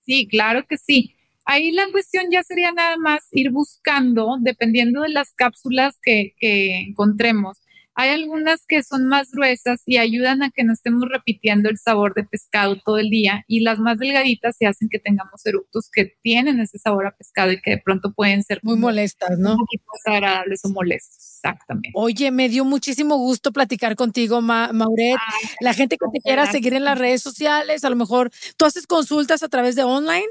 Sí, 0.00 0.26
claro 0.26 0.66
que 0.66 0.78
sí. 0.78 1.17
Ahí 1.50 1.72
la 1.72 1.90
cuestión 1.90 2.26
ya 2.30 2.42
sería 2.42 2.72
nada 2.72 2.98
más 2.98 3.26
ir 3.30 3.50
buscando, 3.50 4.36
dependiendo 4.38 5.00
de 5.00 5.08
las 5.08 5.32
cápsulas 5.32 5.98
que, 6.02 6.34
encontremos. 6.42 7.56
Hay 7.94 8.10
algunas 8.10 8.66
que 8.66 8.82
son 8.82 9.06
más 9.06 9.30
gruesas 9.30 9.80
y 9.86 9.96
ayudan 9.96 10.42
a 10.42 10.50
que 10.50 10.62
no 10.62 10.74
estemos 10.74 11.08
repitiendo 11.08 11.70
el 11.70 11.78
sabor 11.78 12.12
de 12.12 12.24
pescado 12.24 12.76
todo 12.84 12.98
el 12.98 13.08
día 13.08 13.44
y 13.48 13.60
las 13.60 13.78
más 13.78 13.98
delgaditas 13.98 14.56
se 14.58 14.66
hacen 14.66 14.90
que 14.90 14.98
tengamos 14.98 15.44
eructos 15.46 15.88
que 15.90 16.12
tienen 16.22 16.60
ese 16.60 16.78
sabor 16.78 17.06
a 17.06 17.16
pescado 17.16 17.50
y 17.50 17.62
que 17.62 17.70
de 17.70 17.78
pronto 17.78 18.12
pueden 18.12 18.42
ser 18.42 18.60
muy 18.62 18.76
molestas, 18.76 19.38
¿no? 19.38 19.52
Un 19.52 19.58
poquito 19.60 19.84
desagradables 19.94 20.60
o 20.66 20.68
molestos, 20.68 21.16
exactamente. 21.16 21.92
Oye, 21.94 22.30
me 22.30 22.50
dio 22.50 22.66
muchísimo 22.66 23.16
gusto 23.16 23.52
platicar 23.52 23.96
contigo, 23.96 24.42
Mauret. 24.42 25.16
la 25.60 25.72
gente 25.72 25.96
que 25.96 26.06
te 26.12 26.20
quiera 26.20 26.44
seguir 26.52 26.74
en 26.74 26.84
las 26.84 26.98
redes 26.98 27.22
sociales, 27.22 27.84
a 27.84 27.90
lo 27.90 27.96
mejor 27.96 28.30
tú 28.58 28.66
haces 28.66 28.86
consultas 28.86 29.42
a 29.42 29.48
través 29.48 29.76
de 29.76 29.84
online. 29.84 30.28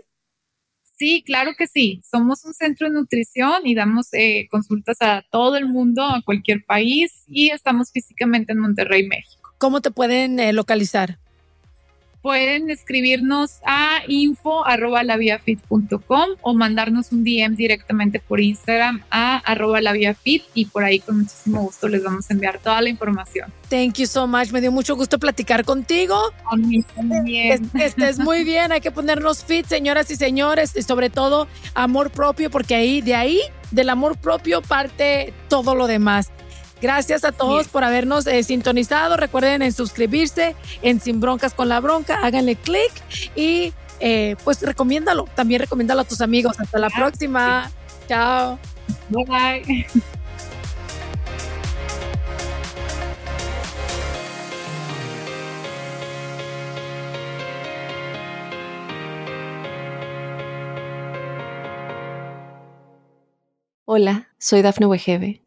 Sí, 0.98 1.24
claro 1.24 1.52
que 1.56 1.68
sí. 1.68 2.02
Somos 2.10 2.44
un 2.44 2.54
centro 2.54 2.88
de 2.88 2.94
nutrición 2.94 3.68
y 3.68 3.76
damos 3.76 4.08
eh, 4.14 4.48
consultas 4.50 4.98
a 5.02 5.24
todo 5.30 5.56
el 5.56 5.68
mundo, 5.68 6.04
a 6.04 6.24
cualquier 6.24 6.66
país 6.66 7.24
y 7.28 7.52
estamos 7.52 7.92
físicamente 7.92 8.54
en 8.54 8.60
Monterrey, 8.60 9.08
México. 9.08 9.54
¿Cómo 9.60 9.82
te 9.82 9.92
pueden 9.92 10.40
eh, 10.40 10.54
localizar? 10.54 11.20
Pueden 12.28 12.70
escribirnos 12.70 13.62
a 13.66 14.02
info 14.10 14.68
arroba 14.68 15.02
o 16.42 16.54
mandarnos 16.54 17.14
un 17.14 17.24
DM 17.24 17.56
directamente 17.56 18.20
por 18.20 18.42
Instagram 18.42 19.02
a 19.10 19.38
arroba 19.50 19.80
laviafit 19.80 20.44
y 20.54 20.66
por 20.66 20.84
ahí 20.84 21.00
con 21.00 21.20
muchísimo 21.20 21.62
gusto 21.62 21.88
les 21.88 22.04
vamos 22.04 22.30
a 22.30 22.34
enviar 22.34 22.60
toda 22.60 22.82
la 22.82 22.90
información. 22.90 23.50
Thank 23.70 23.94
you 24.00 24.08
so 24.08 24.28
much. 24.28 24.52
Me 24.52 24.60
dio 24.60 24.74
mucho 24.74 24.98
gusto 24.98 25.20
platicar 25.20 25.64
contigo. 25.64 26.20
A 26.52 26.58
mí 26.58 26.84
también. 26.94 27.72
Estés 27.74 28.20
muy 28.20 28.44
bien. 28.44 28.74
Hay 28.74 28.82
que 28.82 28.92
ponernos 28.92 29.46
fit, 29.46 29.66
señoras 29.66 30.12
y 30.12 30.18
señores, 30.18 30.76
y 30.76 30.82
sobre 30.82 31.10
todo 31.10 31.48
amor 31.76 32.12
propio, 32.12 32.50
porque 32.52 32.76
ahí, 32.76 33.00
de 33.00 33.16
ahí, 33.16 33.40
del 33.72 33.90
amor 33.90 34.18
propio 34.18 34.62
parte 34.62 35.34
todo 35.48 35.76
lo 35.76 35.88
demás. 35.88 36.30
Gracias 36.82 37.24
a 37.24 37.32
todos 37.32 37.68
por 37.68 37.84
habernos 37.84 38.28
eh, 38.28 38.44
sintonizado. 38.44 39.18
Recuerden 39.18 39.62
en 39.62 39.74
suscribirse 39.74 40.56
en 40.82 41.02
Sin 41.02 41.20
Broncas 41.20 41.54
con 41.54 41.70
la 41.70 41.80
Bronca. 41.80 42.20
Háganle 42.24 42.56
clic 42.56 42.92
y 43.36 43.74
eh, 44.00 44.36
pues 44.44 44.62
recomiéndalo. 44.62 45.28
También 45.36 45.62
recomiéndalo 45.62 46.02
a 46.02 46.06
tus 46.06 46.22
amigos. 46.22 46.60
Hasta 46.60 46.78
la 46.78 46.90
próxima. 46.90 47.72
Chao. 48.08 48.60
Bye 49.10 49.26
bye. 49.26 49.88
Hola, 63.90 64.28
soy 64.38 64.62
Dafne 64.62 64.86
Wegebe 64.86 65.47